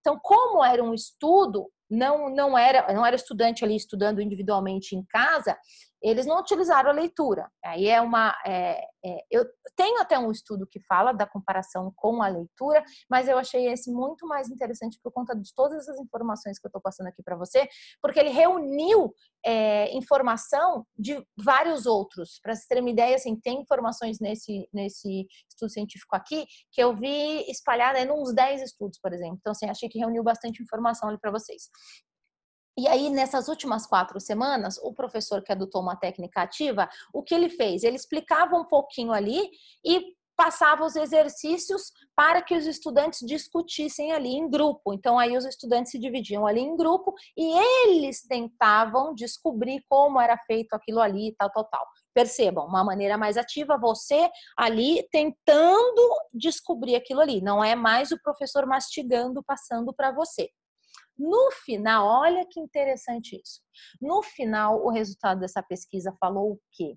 Então, 0.00 0.18
como 0.22 0.64
era 0.64 0.82
um 0.82 0.94
estudo, 0.94 1.70
não, 1.90 2.28
não 2.34 2.56
era 2.56 2.92
não 2.92 3.04
era 3.04 3.16
estudante 3.16 3.64
ali 3.64 3.76
estudando 3.76 4.20
individualmente 4.22 4.96
em 4.96 5.04
casa, 5.04 5.56
eles 6.02 6.26
não 6.26 6.40
utilizaram 6.40 6.90
a 6.90 6.92
leitura. 6.92 7.48
Aí 7.64 7.88
é 7.88 8.00
uma. 8.00 8.34
É, 8.44 8.84
é, 9.04 9.24
eu 9.30 9.46
tenho 9.76 10.00
até 10.00 10.18
um 10.18 10.30
estudo 10.30 10.66
que 10.66 10.80
fala 10.80 11.12
da 11.12 11.26
comparação 11.26 11.92
com 11.96 12.22
a 12.22 12.28
leitura, 12.28 12.84
mas 13.08 13.28
eu 13.28 13.38
achei 13.38 13.68
esse 13.68 13.90
muito 13.90 14.26
mais 14.26 14.48
interessante 14.48 14.98
por 15.02 15.12
conta 15.12 15.34
de 15.34 15.54
todas 15.54 15.88
as 15.88 15.98
informações 15.98 16.58
que 16.58 16.66
eu 16.66 16.68
estou 16.68 16.80
passando 16.80 17.06
aqui 17.06 17.22
para 17.22 17.36
você, 17.36 17.68
porque 18.00 18.18
ele 18.18 18.30
reuniu 18.30 19.14
é, 19.44 19.96
informação 19.96 20.84
de 20.96 21.24
vários 21.36 21.86
outros. 21.86 22.40
Para 22.42 22.54
vocês 22.54 22.66
terem 22.66 22.82
uma 22.82 22.90
ideia, 22.90 23.14
assim, 23.14 23.38
tem 23.40 23.60
informações 23.60 24.18
nesse, 24.20 24.68
nesse 24.72 25.26
estudo 25.48 25.70
científico 25.70 26.16
aqui 26.16 26.46
que 26.70 26.82
eu 26.82 26.94
vi 26.96 27.48
espalhada 27.50 28.00
em 28.00 28.10
uns 28.10 28.34
10 28.34 28.62
estudos, 28.62 28.98
por 29.00 29.12
exemplo. 29.12 29.38
Então, 29.40 29.52
assim, 29.52 29.68
achei 29.68 29.88
que 29.88 29.98
reuniu 29.98 30.22
bastante 30.22 30.62
informação 30.62 31.08
ali 31.08 31.18
para 31.18 31.30
vocês. 31.30 31.68
E 32.76 32.88
aí, 32.88 33.10
nessas 33.10 33.48
últimas 33.48 33.86
quatro 33.86 34.18
semanas, 34.18 34.78
o 34.78 34.94
professor 34.94 35.42
que 35.42 35.52
adotou 35.52 35.82
uma 35.82 35.96
técnica 35.96 36.40
ativa, 36.40 36.88
o 37.12 37.22
que 37.22 37.34
ele 37.34 37.50
fez? 37.50 37.84
Ele 37.84 37.96
explicava 37.96 38.56
um 38.56 38.64
pouquinho 38.64 39.12
ali 39.12 39.50
e 39.84 40.14
passava 40.34 40.84
os 40.84 40.96
exercícios 40.96 41.92
para 42.16 42.42
que 42.42 42.56
os 42.56 42.66
estudantes 42.66 43.20
discutissem 43.26 44.12
ali 44.12 44.30
em 44.30 44.48
grupo. 44.48 44.92
Então, 44.92 45.18
aí 45.18 45.36
os 45.36 45.44
estudantes 45.44 45.92
se 45.92 45.98
dividiam 45.98 46.46
ali 46.46 46.60
em 46.60 46.74
grupo 46.76 47.14
e 47.36 47.58
eles 47.86 48.26
tentavam 48.26 49.14
descobrir 49.14 49.84
como 49.88 50.20
era 50.20 50.36
feito 50.38 50.72
aquilo 50.74 51.00
ali, 51.00 51.34
tal, 51.38 51.50
tal, 51.50 51.64
tal. 51.64 51.86
Percebam, 52.14 52.66
uma 52.66 52.82
maneira 52.82 53.18
mais 53.18 53.36
ativa, 53.36 53.78
você 53.78 54.30
ali 54.56 55.06
tentando 55.10 56.02
descobrir 56.32 56.96
aquilo 56.96 57.20
ali. 57.20 57.42
Não 57.42 57.62
é 57.62 57.74
mais 57.74 58.10
o 58.10 58.20
professor 58.22 58.66
mastigando, 58.66 59.42
passando 59.42 59.92
para 59.92 60.10
você. 60.10 60.48
No 61.22 61.52
final, 61.52 62.04
olha 62.04 62.44
que 62.50 62.58
interessante 62.58 63.40
isso. 63.40 63.60
No 64.00 64.22
final, 64.24 64.84
o 64.84 64.90
resultado 64.90 65.38
dessa 65.38 65.62
pesquisa 65.62 66.12
falou 66.18 66.54
o 66.54 66.60
quê? 66.72 66.96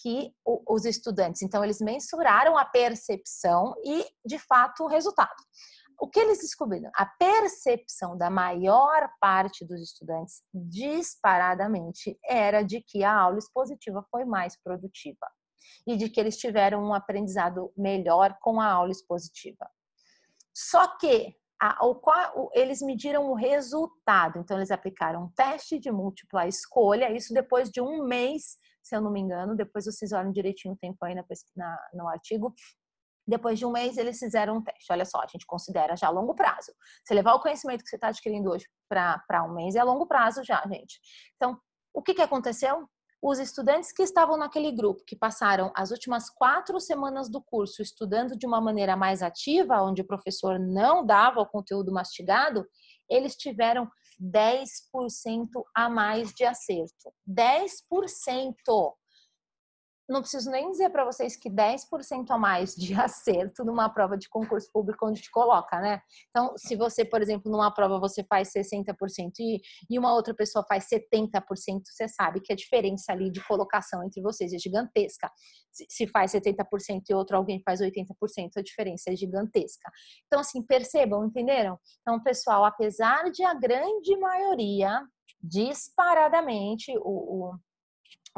Que 0.00 0.32
os 0.46 0.84
estudantes, 0.84 1.42
então, 1.42 1.64
eles 1.64 1.80
mensuraram 1.80 2.56
a 2.56 2.64
percepção 2.64 3.74
e, 3.84 4.06
de 4.24 4.38
fato, 4.38 4.84
o 4.84 4.86
resultado. 4.86 5.42
O 6.00 6.08
que 6.08 6.20
eles 6.20 6.38
descobriram? 6.38 6.88
A 6.94 7.04
percepção 7.04 8.16
da 8.16 8.30
maior 8.30 9.10
parte 9.20 9.64
dos 9.64 9.82
estudantes, 9.82 10.40
disparadamente, 10.54 12.16
era 12.24 12.62
de 12.62 12.80
que 12.80 13.02
a 13.02 13.12
aula 13.12 13.38
expositiva 13.38 14.06
foi 14.08 14.24
mais 14.24 14.56
produtiva 14.62 15.28
e 15.84 15.96
de 15.96 16.08
que 16.08 16.20
eles 16.20 16.36
tiveram 16.36 16.80
um 16.84 16.94
aprendizado 16.94 17.72
melhor 17.76 18.38
com 18.40 18.60
a 18.60 18.70
aula 18.70 18.92
expositiva. 18.92 19.68
Só 20.54 20.96
que 20.96 21.34
a, 21.60 21.84
o 21.86 21.94
qual, 21.94 22.50
eles 22.54 22.80
mediram 22.80 23.30
o 23.30 23.34
resultado. 23.34 24.38
Então, 24.38 24.56
eles 24.56 24.70
aplicaram 24.70 25.24
um 25.24 25.30
teste 25.30 25.78
de 25.78 25.90
múltipla 25.90 26.46
escolha, 26.46 27.10
isso 27.10 27.34
depois 27.34 27.70
de 27.70 27.80
um 27.80 28.04
mês, 28.04 28.56
se 28.82 28.94
eu 28.94 29.00
não 29.00 29.10
me 29.10 29.20
engano, 29.20 29.56
depois 29.56 29.84
vocês 29.84 30.12
olham 30.12 30.32
direitinho 30.32 30.74
o 30.74 30.78
tempo 30.78 31.04
aí 31.04 31.14
na, 31.14 31.24
na, 31.56 31.88
no 31.94 32.08
artigo. 32.08 32.54
Depois 33.26 33.58
de 33.58 33.66
um 33.66 33.72
mês, 33.72 33.98
eles 33.98 34.18
fizeram 34.18 34.56
um 34.56 34.62
teste. 34.62 34.90
Olha 34.90 35.04
só, 35.04 35.20
a 35.20 35.26
gente 35.26 35.44
considera 35.44 35.94
já 35.96 36.08
longo 36.08 36.34
prazo. 36.34 36.72
Você 37.04 37.12
levar 37.12 37.34
o 37.34 37.40
conhecimento 37.40 37.82
que 37.82 37.90
você 37.90 37.96
está 37.96 38.08
adquirindo 38.08 38.50
hoje 38.50 38.66
para 38.88 39.44
um 39.44 39.52
mês 39.52 39.74
é 39.74 39.84
longo 39.84 40.06
prazo 40.06 40.42
já, 40.42 40.62
gente. 40.66 40.98
Então, 41.36 41.60
o 41.92 42.02
que, 42.02 42.14
que 42.14 42.22
aconteceu? 42.22 42.88
Os 43.20 43.40
estudantes 43.40 43.92
que 43.92 44.02
estavam 44.02 44.36
naquele 44.36 44.70
grupo, 44.70 45.02
que 45.04 45.16
passaram 45.16 45.72
as 45.74 45.90
últimas 45.90 46.30
quatro 46.30 46.78
semanas 46.78 47.28
do 47.28 47.42
curso 47.42 47.82
estudando 47.82 48.36
de 48.36 48.46
uma 48.46 48.60
maneira 48.60 48.96
mais 48.96 49.22
ativa, 49.22 49.82
onde 49.82 50.02
o 50.02 50.06
professor 50.06 50.58
não 50.58 51.04
dava 51.04 51.40
o 51.40 51.46
conteúdo 51.46 51.92
mastigado, 51.92 52.64
eles 53.10 53.34
tiveram 53.36 53.90
10% 54.20 55.48
a 55.74 55.88
mais 55.88 56.32
de 56.32 56.44
acerto. 56.44 57.12
10% 57.28 58.54
não 60.08 60.22
preciso 60.22 60.50
nem 60.50 60.70
dizer 60.70 60.90
para 60.90 61.04
vocês 61.04 61.36
que 61.36 61.50
10% 61.50 62.30
a 62.30 62.38
mais 62.38 62.74
de 62.74 62.94
acerto 62.98 63.64
numa 63.64 63.88
prova 63.90 64.16
de 64.16 64.28
concurso 64.28 64.70
público 64.72 65.06
onde 65.06 65.20
te 65.20 65.30
coloca, 65.30 65.78
né? 65.80 66.00
Então, 66.30 66.54
se 66.56 66.74
você, 66.76 67.04
por 67.04 67.20
exemplo, 67.20 67.50
numa 67.50 67.70
prova 67.70 67.98
você 67.98 68.24
faz 68.24 68.50
60% 68.52 68.94
e, 69.40 69.60
e 69.90 69.98
uma 69.98 70.14
outra 70.14 70.34
pessoa 70.34 70.64
faz 70.66 70.86
70%, 70.88 71.42
você 71.84 72.08
sabe 72.08 72.40
que 72.40 72.52
a 72.52 72.56
diferença 72.56 73.12
ali 73.12 73.30
de 73.30 73.44
colocação 73.46 74.02
entre 74.02 74.22
vocês 74.22 74.52
é 74.52 74.58
gigantesca. 74.58 75.30
Se, 75.70 75.86
se 75.88 76.06
faz 76.06 76.32
70% 76.32 77.02
e 77.10 77.14
outro 77.14 77.36
alguém 77.36 77.60
faz 77.62 77.80
80%, 77.80 78.06
a 78.56 78.62
diferença 78.62 79.12
é 79.12 79.16
gigantesca. 79.16 79.90
Então, 80.26 80.40
assim, 80.40 80.62
percebam, 80.62 81.26
entenderam? 81.26 81.78
Então, 82.00 82.22
pessoal, 82.22 82.64
apesar 82.64 83.30
de 83.30 83.44
a 83.44 83.52
grande 83.54 84.16
maioria 84.16 85.02
disparadamente 85.40 86.92
o, 86.98 87.50
o 87.50 87.58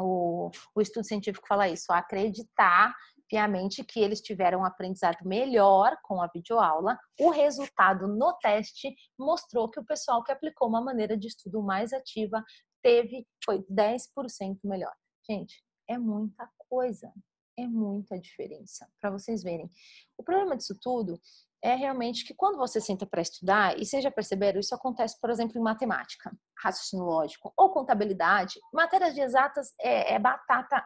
o, 0.01 0.51
o 0.75 0.81
estudo 0.81 1.05
científico 1.05 1.47
fala 1.47 1.69
isso, 1.69 1.91
acreditar 1.91 2.93
piamente 3.31 3.81
que 3.83 4.01
eles 4.01 4.19
tiveram 4.19 4.59
um 4.59 4.65
aprendizado 4.65 5.17
melhor 5.23 5.97
com 6.03 6.21
a 6.21 6.27
videoaula. 6.27 6.99
O 7.17 7.29
resultado 7.29 8.05
no 8.05 8.33
teste 8.39 8.93
mostrou 9.17 9.69
que 9.69 9.79
o 9.79 9.85
pessoal 9.85 10.21
que 10.21 10.33
aplicou 10.33 10.67
uma 10.67 10.81
maneira 10.81 11.17
de 11.17 11.27
estudo 11.27 11.61
mais 11.61 11.93
ativa 11.93 12.43
teve 12.83 13.25
foi 13.45 13.63
10% 13.63 14.59
melhor. 14.65 14.93
Gente, 15.25 15.63
é 15.87 15.97
muita 15.97 16.49
coisa, 16.69 17.09
é 17.57 17.65
muita 17.65 18.19
diferença 18.19 18.85
para 18.99 19.11
vocês 19.11 19.43
verem. 19.43 19.69
O 20.17 20.23
problema 20.23 20.57
disso 20.57 20.77
tudo 20.81 21.17
é 21.63 21.75
realmente 21.75 22.25
que 22.25 22.33
quando 22.33 22.57
você 22.57 22.81
senta 22.81 23.05
para 23.05 23.21
estudar, 23.21 23.79
e 23.79 23.85
vocês 23.85 24.03
já 24.03 24.11
perceberam, 24.11 24.59
isso 24.59 24.73
acontece, 24.73 25.19
por 25.19 25.29
exemplo, 25.29 25.57
em 25.57 25.61
matemática, 25.61 26.31
raciocínio 26.63 27.05
lógico, 27.05 27.53
ou 27.55 27.71
contabilidade, 27.71 28.59
matérias 28.73 29.13
de 29.13 29.21
exatas 29.21 29.73
é, 29.79 30.13
é 30.13 30.19
batata 30.19 30.83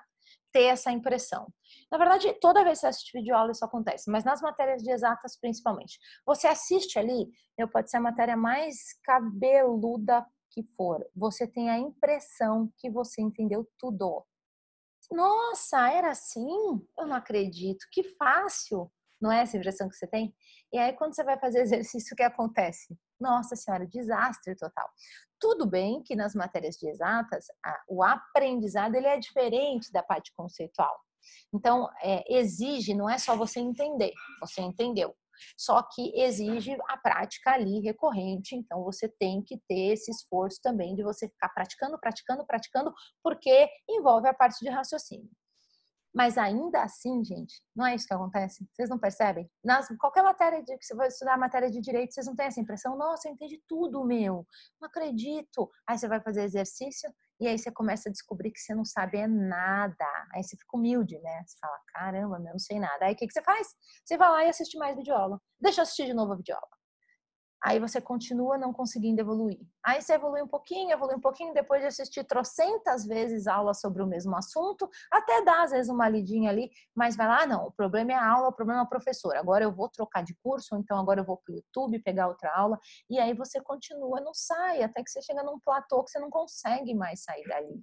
ter 0.51 0.63
essa 0.63 0.91
impressão. 0.91 1.47
Na 1.91 1.97
verdade, 1.97 2.33
toda 2.39 2.63
vez 2.63 2.79
que 2.79 2.81
você 2.81 2.87
assiste 2.87 3.17
vídeo 3.17 3.35
aula 3.35 3.51
isso 3.51 3.65
acontece, 3.65 4.09
mas 4.09 4.23
nas 4.23 4.41
matérias 4.41 4.81
de 4.81 4.91
exatas 4.91 5.37
principalmente. 5.39 5.99
Você 6.25 6.47
assiste 6.47 6.97
ali, 6.97 7.27
pode 7.71 7.89
ser 7.89 7.97
a 7.97 8.01
matéria 8.01 8.37
mais 8.37 8.77
cabeluda 9.03 10.25
que 10.51 10.63
for, 10.77 11.05
você 11.13 11.45
tem 11.45 11.69
a 11.69 11.77
impressão 11.77 12.71
que 12.77 12.89
você 12.89 13.21
entendeu 13.21 13.67
tudo. 13.77 14.25
Nossa, 15.11 15.91
era 15.91 16.11
assim? 16.11 16.49
Eu 16.97 17.05
não 17.05 17.15
acredito. 17.15 17.85
Que 17.91 18.03
fácil. 18.15 18.91
Não 19.25 19.31
é 19.31 19.41
essa 19.41 19.57
impressão 19.57 19.89
que 19.89 19.95
você 19.95 20.05
tem? 20.05 20.35
E 20.71 20.77
aí, 20.77 20.93
quando 20.93 21.15
você 21.15 21.23
vai 21.23 21.39
fazer 21.39 21.61
exercício, 21.65 22.13
o 22.13 22.15
que 22.15 22.21
acontece? 22.21 22.95
Nossa 23.19 23.55
Senhora, 23.55 23.87
desastre 23.87 24.55
total. 24.55 24.87
Tudo 25.39 25.65
bem 25.65 26.03
que 26.03 26.15
nas 26.15 26.35
matérias 26.35 26.75
de 26.75 26.87
exatas, 26.87 27.47
a, 27.65 27.83
o 27.89 28.03
aprendizado 28.03 28.93
ele 28.93 29.07
é 29.07 29.17
diferente 29.17 29.91
da 29.91 30.03
parte 30.03 30.31
conceitual. 30.35 30.95
Então, 31.51 31.89
é, 32.03 32.23
exige, 32.37 32.93
não 32.93 33.09
é 33.09 33.17
só 33.17 33.35
você 33.35 33.59
entender, 33.59 34.13
você 34.39 34.61
entendeu. 34.61 35.15
Só 35.57 35.81
que 35.81 36.13
exige 36.21 36.77
a 36.87 36.97
prática 36.97 37.51
ali 37.51 37.79
recorrente, 37.79 38.55
então 38.55 38.83
você 38.83 39.09
tem 39.09 39.41
que 39.41 39.57
ter 39.67 39.93
esse 39.93 40.11
esforço 40.11 40.59
também 40.61 40.95
de 40.95 41.01
você 41.01 41.27
ficar 41.27 41.49
praticando, 41.49 41.99
praticando, 41.99 42.45
praticando, 42.45 42.93
porque 43.23 43.67
envolve 43.89 44.27
a 44.27 44.35
parte 44.35 44.63
de 44.63 44.69
raciocínio. 44.69 45.29
Mas 46.15 46.37
ainda 46.37 46.81
assim, 46.81 47.21
gente, 47.25 47.61
não 47.75 47.85
é 47.85 47.93
isso 47.93 48.07
que 48.07 48.13
acontece? 48.13 48.65
Vocês 48.73 48.89
não 48.89 48.97
percebem? 48.97 49.51
Nas, 49.61 49.85
qualquer 49.99 50.23
matéria 50.23 50.63
de, 50.63 50.77
que 50.77 50.85
você 50.85 50.95
vai 50.95 51.09
estudar 51.09 51.37
matéria 51.37 51.69
de 51.69 51.81
direito, 51.81 52.13
vocês 52.13 52.25
não 52.25 52.35
têm 52.35 52.45
essa 52.45 52.61
impressão, 52.61 52.97
nossa, 52.97 53.27
eu 53.27 53.33
entendi 53.33 53.61
tudo, 53.67 54.05
meu, 54.05 54.47
não 54.79 54.87
acredito. 54.87 55.69
Aí 55.85 55.97
você 55.97 56.07
vai 56.07 56.21
fazer 56.21 56.43
exercício 56.43 57.13
e 57.37 57.47
aí 57.47 57.59
você 57.59 57.69
começa 57.69 58.07
a 58.07 58.11
descobrir 58.13 58.51
que 58.51 58.61
você 58.61 58.73
não 58.73 58.85
sabe 58.85 59.27
nada. 59.27 60.05
Aí 60.33 60.41
você 60.41 60.55
fica 60.55 60.77
humilde, 60.77 61.19
né? 61.19 61.43
Você 61.45 61.57
fala, 61.59 61.77
caramba, 61.93 62.39
meu, 62.39 62.53
não 62.53 62.59
sei 62.59 62.79
nada. 62.79 63.05
Aí 63.05 63.13
o 63.13 63.17
que, 63.17 63.27
que 63.27 63.33
você 63.33 63.41
faz? 63.41 63.67
Você 64.05 64.17
vai 64.17 64.29
lá 64.29 64.45
e 64.45 64.49
assiste 64.49 64.77
mais 64.77 64.95
videoaula. 64.95 65.41
Deixa 65.59 65.81
eu 65.81 65.83
assistir 65.83 66.05
de 66.05 66.13
novo 66.13 66.31
a 66.31 66.37
videoaula. 66.37 66.75
Aí 67.65 67.79
você 67.79 67.99
continua 67.99 68.59
não 68.59 68.71
conseguindo 68.71 69.19
evoluir. 69.19 69.59
Aí 69.83 69.99
você 69.99 70.13
evolui 70.13 70.39
um 70.39 70.47
pouquinho, 70.47 70.91
evolui 70.91 71.15
um 71.15 71.19
pouquinho, 71.19 71.51
depois 71.51 71.81
de 71.81 71.87
assistir 71.87 72.23
trocentas 72.23 73.07
vezes 73.07 73.47
aula 73.47 73.73
sobre 73.73 74.03
o 74.03 74.05
mesmo 74.05 74.35
assunto, 74.37 74.87
até 75.11 75.43
dá 75.43 75.63
às 75.63 75.71
vezes 75.71 75.89
uma 75.89 76.07
lidinha 76.07 76.51
ali, 76.51 76.69
mas 76.93 77.15
vai 77.15 77.27
lá, 77.27 77.47
não, 77.47 77.65
o 77.65 77.71
problema 77.71 78.11
é 78.11 78.15
a 78.15 78.33
aula, 78.33 78.49
o 78.49 78.53
problema 78.53 78.81
é 78.81 78.83
o 78.83 78.87
professor. 78.87 79.35
Agora 79.35 79.63
eu 79.63 79.73
vou 79.73 79.89
trocar 79.89 80.23
de 80.23 80.35
curso, 80.43 80.75
ou 80.75 80.79
então 80.79 80.99
agora 80.99 81.21
eu 81.21 81.25
vou 81.25 81.37
para 81.37 81.53
o 81.53 81.55
YouTube 81.55 82.03
pegar 82.03 82.27
outra 82.27 82.55
aula, 82.55 82.79
e 83.09 83.17
aí 83.17 83.33
você 83.33 83.59
continua, 83.59 84.21
não 84.21 84.35
sai, 84.35 84.83
até 84.83 85.01
que 85.01 85.09
você 85.09 85.23
chega 85.23 85.41
num 85.41 85.59
platô 85.59 86.03
que 86.03 86.11
você 86.11 86.19
não 86.19 86.29
consegue 86.29 86.93
mais 86.93 87.23
sair 87.23 87.47
dali. 87.47 87.81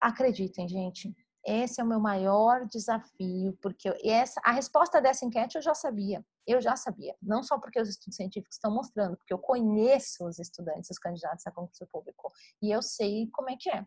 Acreditem, 0.00 0.66
gente, 0.66 1.14
esse 1.46 1.80
é 1.80 1.84
o 1.84 1.86
meu 1.86 2.00
maior 2.00 2.66
desafio, 2.66 3.56
porque 3.60 3.88
essa, 4.02 4.40
a 4.44 4.52
resposta 4.52 5.00
dessa 5.00 5.24
enquete 5.24 5.56
eu 5.56 5.62
já 5.62 5.74
sabia. 5.74 6.24
Eu 6.46 6.60
já 6.60 6.76
sabia. 6.76 7.14
Não 7.22 7.42
só 7.42 7.58
porque 7.58 7.80
os 7.80 7.88
estudos 7.88 8.16
científicos 8.16 8.56
estão 8.56 8.72
mostrando, 8.72 9.16
porque 9.16 9.32
eu 9.32 9.38
conheço 9.38 10.26
os 10.26 10.38
estudantes, 10.38 10.90
os 10.90 10.98
candidatos 10.98 11.46
a 11.46 11.50
concurso 11.50 11.86
público, 11.90 12.32
e 12.62 12.70
eu 12.70 12.82
sei 12.82 13.28
como 13.32 13.50
é 13.50 13.56
que 13.58 13.70
é. 13.70 13.84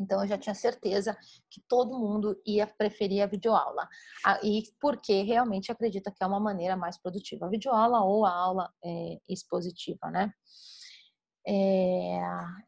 Então 0.00 0.20
eu 0.22 0.26
já 0.26 0.38
tinha 0.38 0.54
certeza 0.54 1.16
que 1.50 1.62
todo 1.68 1.98
mundo 1.98 2.40
ia 2.46 2.66
preferir 2.66 3.22
a 3.22 3.26
videoaula. 3.26 3.88
E 4.42 4.62
porque 4.80 5.22
realmente 5.22 5.70
acredita 5.70 6.10
que 6.10 6.22
é 6.22 6.26
uma 6.26 6.40
maneira 6.40 6.76
mais 6.76 6.98
produtiva, 6.98 7.46
a 7.46 7.50
videoaula 7.50 8.00
ou 8.02 8.24
a 8.24 8.32
aula 8.32 8.72
é, 8.84 9.18
expositiva, 9.28 10.10
né? 10.10 10.32
É, 11.46 12.20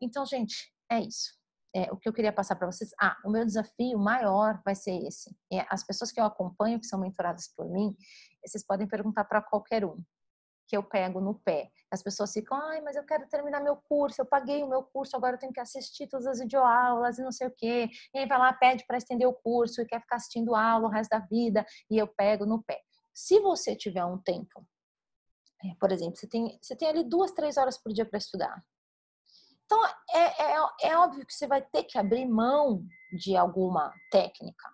então, 0.03 0.27
gente, 0.27 0.73
é 0.91 1.01
isso 1.01 1.44
é, 1.75 1.91
o 1.93 1.97
que 1.97 2.09
eu 2.09 2.13
queria 2.13 2.33
passar 2.33 2.55
para 2.55 2.71
vocês, 2.71 2.91
ah, 3.01 3.17
o 3.25 3.31
meu 3.31 3.45
desafio 3.45 3.99
maior 3.99 4.61
vai 4.65 4.75
ser 4.75 4.97
esse. 5.05 5.37
É, 5.53 5.67
as 5.69 5.85
pessoas 5.85 6.13
que 6.13 6.21
eu 6.21 6.25
acompanho, 6.25 6.79
que 6.79 6.87
são 6.87 7.01
mentoradas 7.01 7.49
por 7.49 7.69
mim, 7.69 7.97
vocês 8.47 8.65
podem 8.65 8.87
perguntar 8.87 9.25
para 9.25 9.43
qualquer 9.43 9.85
um 9.85 10.01
que 10.67 10.77
eu 10.77 10.83
pego 10.83 11.21
no 11.21 11.35
pé. 11.41 11.71
As 11.91 12.03
pessoas 12.03 12.33
ficam, 12.33 12.57
ai, 12.57 12.81
mas 12.81 12.97
eu 12.97 13.05
quero 13.05 13.29
terminar 13.29 13.61
meu 13.61 13.77
curso, 13.77 14.23
eu 14.23 14.27
paguei 14.27 14.63
o 14.63 14.69
meu 14.69 14.83
curso, 14.83 15.17
agora 15.17 15.35
eu 15.35 15.39
tenho 15.39 15.53
que 15.53 15.61
assistir 15.61 16.07
todas 16.07 16.27
as 16.27 16.39
videoaulas 16.39 17.19
e 17.19 17.23
não 17.23 17.33
sei 17.33 17.49
o 17.49 17.51
quê. 17.51 17.91
E 18.15 18.19
aí 18.19 18.27
vai 18.27 18.39
lá, 18.39 18.53
pede 18.53 18.87
para 18.87 18.97
estender 18.97 19.29
o 19.29 19.35
curso 19.35 19.83
e 19.83 19.87
quer 19.87 20.01
ficar 20.01 20.17
assistindo 20.17 20.55
aula 20.55 20.87
o 20.87 20.91
resto 20.91 21.11
da 21.11 21.19
vida, 21.19 21.67
e 21.91 21.99
eu 21.99 22.07
pego 22.07 22.47
no 22.47 22.63
pé. 22.63 22.81
Se 23.13 23.41
você 23.41 23.77
tiver 23.77 24.05
um 24.05 24.19
tempo, 24.19 24.67
é, 25.65 25.75
por 25.79 25.93
exemplo, 25.93 26.17
você 26.17 26.27
tem, 26.27 26.59
você 26.61 26.75
tem 26.77 26.89
ali 26.89 27.05
duas, 27.05 27.33
três 27.33 27.57
horas 27.57 27.77
por 27.77 27.93
dia 27.93 28.07
para 28.07 28.19
estudar. 28.19 28.63
Então, 29.65 29.85
é, 30.13 30.43
é, 30.43 30.91
é 30.91 30.99
óbvio 30.99 31.27
que 31.27 31.35
você 31.35 31.47
vai 31.47 31.63
ter 31.63 31.85
que 31.85 31.99
abrir 31.99 32.27
mão 32.27 32.85
de 33.13 33.37
alguma 33.37 33.93
técnica. 34.11 34.69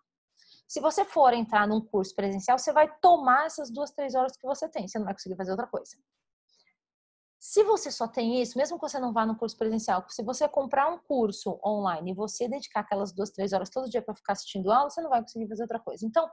Se 0.67 0.81
você 0.81 1.05
for 1.05 1.33
entrar 1.33 1.67
num 1.67 1.81
curso 1.81 2.15
presencial, 2.15 2.59
você 2.59 2.73
vai 2.73 2.89
tomar 3.01 3.47
essas 3.47 3.71
duas, 3.71 3.91
três 3.91 4.15
horas 4.15 4.37
que 4.37 4.47
você 4.47 4.69
tem, 4.69 4.87
você 4.87 4.99
não 4.99 5.07
vai 5.07 5.15
conseguir 5.15 5.37
fazer 5.37 5.51
outra 5.51 5.67
coisa. 5.67 5.97
Se 7.41 7.65
você 7.65 7.91
só 7.91 8.07
tem 8.07 8.43
isso, 8.43 8.59
mesmo 8.59 8.79
que 8.79 8.87
você 8.87 8.99
não 8.99 9.15
vá 9.15 9.25
no 9.25 9.35
curso 9.35 9.57
presencial, 9.57 10.05
se 10.11 10.23
você 10.23 10.47
comprar 10.47 10.93
um 10.93 10.99
curso 10.99 11.59
online 11.65 12.11
e 12.11 12.15
você 12.15 12.47
dedicar 12.47 12.81
aquelas 12.81 13.13
duas, 13.13 13.31
três 13.31 13.55
horas 13.55 13.71
todo 13.71 13.89
dia 13.89 14.03
para 14.03 14.15
ficar 14.15 14.35
assistindo 14.35 14.71
aula, 14.71 14.91
você 14.91 15.01
não 15.01 15.09
vai 15.09 15.23
conseguir 15.23 15.49
fazer 15.49 15.63
outra 15.63 15.81
coisa. 15.81 16.05
Então, 16.07 16.29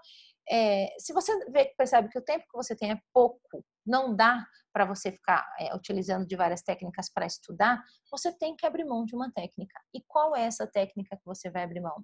é, 0.49 0.93
se 0.99 1.13
você 1.13 1.33
vê, 1.49 1.73
percebe 1.77 2.09
que 2.09 2.19
o 2.19 2.21
tempo 2.21 2.43
que 2.43 2.57
você 2.57 2.75
tem 2.75 2.91
é 2.91 2.99
pouco, 3.13 3.65
não 3.87 4.15
dá 4.15 4.45
para 4.73 4.85
você 4.85 5.11
ficar 5.11 5.47
é, 5.59 5.75
utilizando 5.75 6.25
de 6.25 6.35
várias 6.35 6.61
técnicas 6.61 7.09
para 7.09 7.25
estudar, 7.25 7.83
você 8.11 8.31
tem 8.31 8.55
que 8.55 8.65
abrir 8.65 8.85
mão 8.85 9.05
de 9.05 9.15
uma 9.15 9.31
técnica. 9.31 9.79
E 9.93 10.01
qual 10.07 10.35
é 10.35 10.43
essa 10.43 10.67
técnica 10.67 11.17
que 11.17 11.25
você 11.25 11.49
vai 11.49 11.63
abrir 11.63 11.79
mão? 11.79 12.03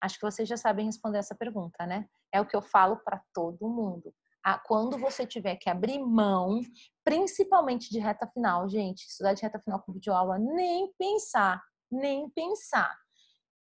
Acho 0.00 0.16
que 0.16 0.24
vocês 0.24 0.48
já 0.48 0.56
sabem 0.56 0.86
responder 0.86 1.18
essa 1.18 1.34
pergunta, 1.34 1.86
né? 1.86 2.06
É 2.32 2.40
o 2.40 2.46
que 2.46 2.54
eu 2.54 2.62
falo 2.62 2.98
para 2.98 3.20
todo 3.32 3.68
mundo 3.68 4.14
quando 4.64 4.96
você 4.96 5.26
tiver 5.26 5.56
que 5.56 5.68
abrir 5.68 5.98
mão, 5.98 6.60
principalmente 7.04 7.90
de 7.90 7.98
reta 7.98 8.26
final, 8.28 8.68
gente, 8.68 9.04
estudar 9.06 9.34
de 9.34 9.42
reta 9.42 9.58
final 9.58 9.82
com 9.82 9.92
videoaula, 9.92 10.38
nem 10.38 10.92
pensar, 10.96 11.60
nem 11.90 12.30
pensar. 12.30 12.96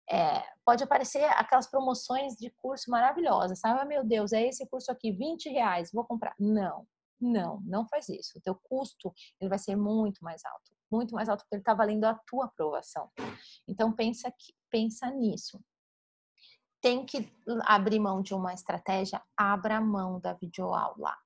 É, 0.09 0.43
pode 0.65 0.83
aparecer 0.83 1.23
aquelas 1.31 1.67
promoções 1.67 2.35
de 2.35 2.51
curso 2.57 2.91
maravilhosas, 2.91 3.59
sabe? 3.59 3.79
Ah, 3.79 3.85
meu 3.85 4.03
Deus, 4.03 4.33
é 4.33 4.45
esse 4.45 4.67
curso 4.67 4.91
aqui, 4.91 5.11
20 5.11 5.49
reais, 5.49 5.91
vou 5.91 6.03
comprar. 6.03 6.35
Não, 6.37 6.85
não, 7.19 7.61
não 7.61 7.87
faz 7.87 8.09
isso. 8.09 8.37
O 8.37 8.41
teu 8.41 8.55
custo 8.55 9.13
ele 9.39 9.49
vai 9.49 9.59
ser 9.59 9.75
muito 9.75 10.23
mais 10.23 10.43
alto, 10.45 10.71
muito 10.91 11.13
mais 11.15 11.29
alto 11.29 11.41
porque 11.41 11.55
ele 11.55 11.61
está 11.61 11.73
valendo 11.73 12.05
a 12.05 12.15
tua 12.27 12.45
aprovação. 12.45 13.09
Então 13.67 13.91
pensa 13.93 14.31
que, 14.31 14.53
pensa 14.69 15.09
nisso 15.09 15.59
tem 16.85 17.03
que 17.03 17.27
abrir 17.63 17.99
mão 17.99 18.21
de 18.21 18.35
uma 18.35 18.53
estratégia, 18.53 19.19
abra 19.35 19.81
mão 19.81 20.19
da 20.19 20.33
videoaula. 20.33 21.17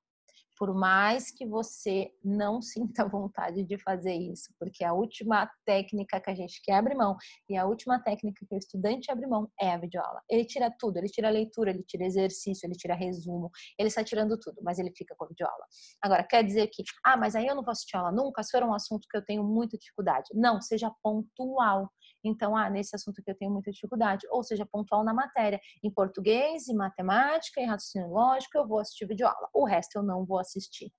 Por 0.59 0.75
mais 0.75 1.31
que 1.31 1.45
você 1.45 2.11
não 2.23 2.61
sinta 2.61 3.07
vontade 3.07 3.63
de 3.63 3.77
fazer 3.77 4.13
isso, 4.13 4.53
porque 4.59 4.83
a 4.83 4.93
última 4.93 5.49
técnica 5.65 6.19
que 6.19 6.29
a 6.29 6.35
gente 6.35 6.61
quer 6.61 6.73
abrir 6.73 6.95
mão 6.95 7.15
e 7.49 7.55
a 7.55 7.65
última 7.65 7.99
técnica 8.03 8.45
que 8.45 8.53
o 8.53 8.57
estudante 8.57 9.09
abre 9.09 9.25
mão 9.25 9.49
é 9.59 9.71
a 9.71 9.77
videoaula. 9.77 10.21
Ele 10.29 10.43
tira 10.43 10.69
tudo, 10.77 10.97
ele 10.97 11.07
tira 11.07 11.29
leitura, 11.29 11.69
ele 11.69 11.83
tira 11.83 12.05
exercício, 12.05 12.67
ele 12.67 12.75
tira 12.75 12.93
resumo, 12.93 13.49
ele 13.77 13.87
está 13.87 14.03
tirando 14.03 14.37
tudo, 14.37 14.61
mas 14.61 14.77
ele 14.77 14.91
fica 14.95 15.15
com 15.17 15.25
a 15.25 15.27
videoaula. 15.27 15.65
Agora, 16.01 16.23
quer 16.23 16.43
dizer 16.43 16.67
que, 16.67 16.83
ah, 17.05 17.15
mas 17.15 17.35
aí 17.35 17.47
eu 17.47 17.55
não 17.55 17.63
vou 17.63 17.71
assistir 17.71 17.95
aula 17.95 18.11
nunca, 18.11 18.43
se 18.43 18.51
for 18.51 18.63
um 18.63 18.73
assunto 18.73 19.07
que 19.09 19.17
eu 19.17 19.23
tenho 19.23 19.43
muita 19.43 19.77
dificuldade. 19.77 20.29
Não, 20.33 20.61
seja 20.61 20.91
pontual. 21.01 21.89
Então, 22.23 22.55
ah, 22.55 22.69
nesse 22.69 22.95
assunto 22.95 23.21
que 23.23 23.31
eu 23.31 23.35
tenho 23.35 23.51
muita 23.51 23.71
dificuldade, 23.71 24.27
ou 24.29 24.43
seja, 24.43 24.65
pontual 24.65 25.03
na 25.03 25.13
matéria, 25.13 25.59
em 25.83 25.91
português, 25.91 26.67
em 26.67 26.75
matemática, 26.75 27.61
em 27.61 27.65
raciocínio 27.65 28.09
lógico, 28.09 28.57
eu 28.57 28.67
vou 28.67 28.79
assistir 28.79 29.05
videoaula. 29.05 29.49
O 29.53 29.65
resto 29.65 29.97
eu 29.97 30.03
não 30.03 30.25
vou 30.25 30.39
assistir. 30.39 30.91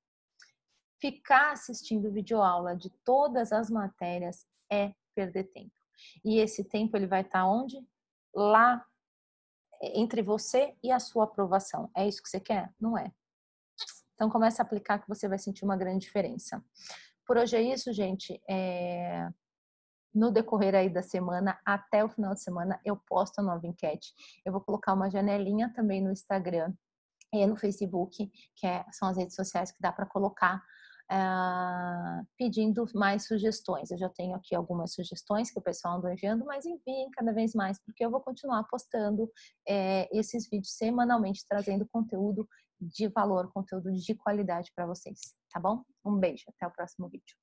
Ficar 1.00 1.52
assistindo 1.52 2.12
videoaula 2.12 2.76
de 2.76 2.90
todas 3.04 3.52
as 3.52 3.70
matérias 3.70 4.46
é 4.70 4.92
perder 5.14 5.44
tempo. 5.44 5.72
E 6.24 6.38
esse 6.38 6.64
tempo 6.64 6.96
ele 6.96 7.06
vai 7.06 7.22
estar 7.22 7.46
onde? 7.46 7.76
Lá 8.34 8.84
entre 9.82 10.22
você 10.22 10.74
e 10.82 10.90
a 10.90 11.00
sua 11.00 11.24
aprovação. 11.24 11.90
É 11.96 12.06
isso 12.06 12.22
que 12.22 12.28
você 12.28 12.40
quer? 12.40 12.72
Não 12.78 12.96
é. 12.96 13.12
Então 14.14 14.28
comece 14.28 14.60
a 14.60 14.64
aplicar 14.64 14.98
que 14.98 15.08
você 15.08 15.26
vai 15.26 15.38
sentir 15.38 15.64
uma 15.64 15.76
grande 15.76 16.04
diferença. 16.04 16.62
Por 17.26 17.38
hoje 17.38 17.56
é 17.56 17.62
isso, 17.62 17.92
gente. 17.92 18.40
É 18.48 19.30
no 20.14 20.30
decorrer 20.30 20.74
aí 20.74 20.88
da 20.88 21.02
semana, 21.02 21.58
até 21.64 22.04
o 22.04 22.08
final 22.08 22.34
de 22.34 22.42
semana, 22.42 22.80
eu 22.84 22.96
posto 22.96 23.38
a 23.38 23.42
nova 23.42 23.66
enquete. 23.66 24.12
Eu 24.44 24.52
vou 24.52 24.60
colocar 24.60 24.92
uma 24.92 25.10
janelinha 25.10 25.72
também 25.74 26.02
no 26.02 26.10
Instagram 26.10 26.72
e 27.32 27.46
no 27.46 27.56
Facebook, 27.56 28.30
que 28.56 28.66
é, 28.66 28.84
são 28.90 29.08
as 29.08 29.16
redes 29.16 29.36
sociais 29.36 29.70
que 29.70 29.80
dá 29.80 29.92
para 29.92 30.06
colocar, 30.06 30.62
uh, 31.10 32.26
pedindo 32.36 32.84
mais 32.94 33.26
sugestões. 33.26 33.90
Eu 33.90 33.98
já 33.98 34.08
tenho 34.08 34.34
aqui 34.34 34.54
algumas 34.54 34.94
sugestões 34.94 35.50
que 35.50 35.58
o 35.58 35.62
pessoal 35.62 35.98
andou 35.98 36.10
enviando, 36.10 36.44
mas 36.44 36.66
enviem 36.66 37.10
cada 37.12 37.32
vez 37.32 37.54
mais, 37.54 37.78
porque 37.84 38.04
eu 38.04 38.10
vou 38.10 38.20
continuar 38.20 38.64
postando 38.64 39.30
é, 39.68 40.08
esses 40.16 40.48
vídeos 40.48 40.76
semanalmente, 40.76 41.44
trazendo 41.48 41.88
conteúdo 41.88 42.48
de 42.80 43.08
valor, 43.08 43.52
conteúdo 43.52 43.92
de 43.92 44.14
qualidade 44.14 44.72
para 44.74 44.86
vocês, 44.86 45.34
tá 45.52 45.60
bom? 45.60 45.84
Um 46.04 46.16
beijo, 46.18 46.44
até 46.48 46.66
o 46.66 46.70
próximo 46.70 47.08
vídeo. 47.08 47.36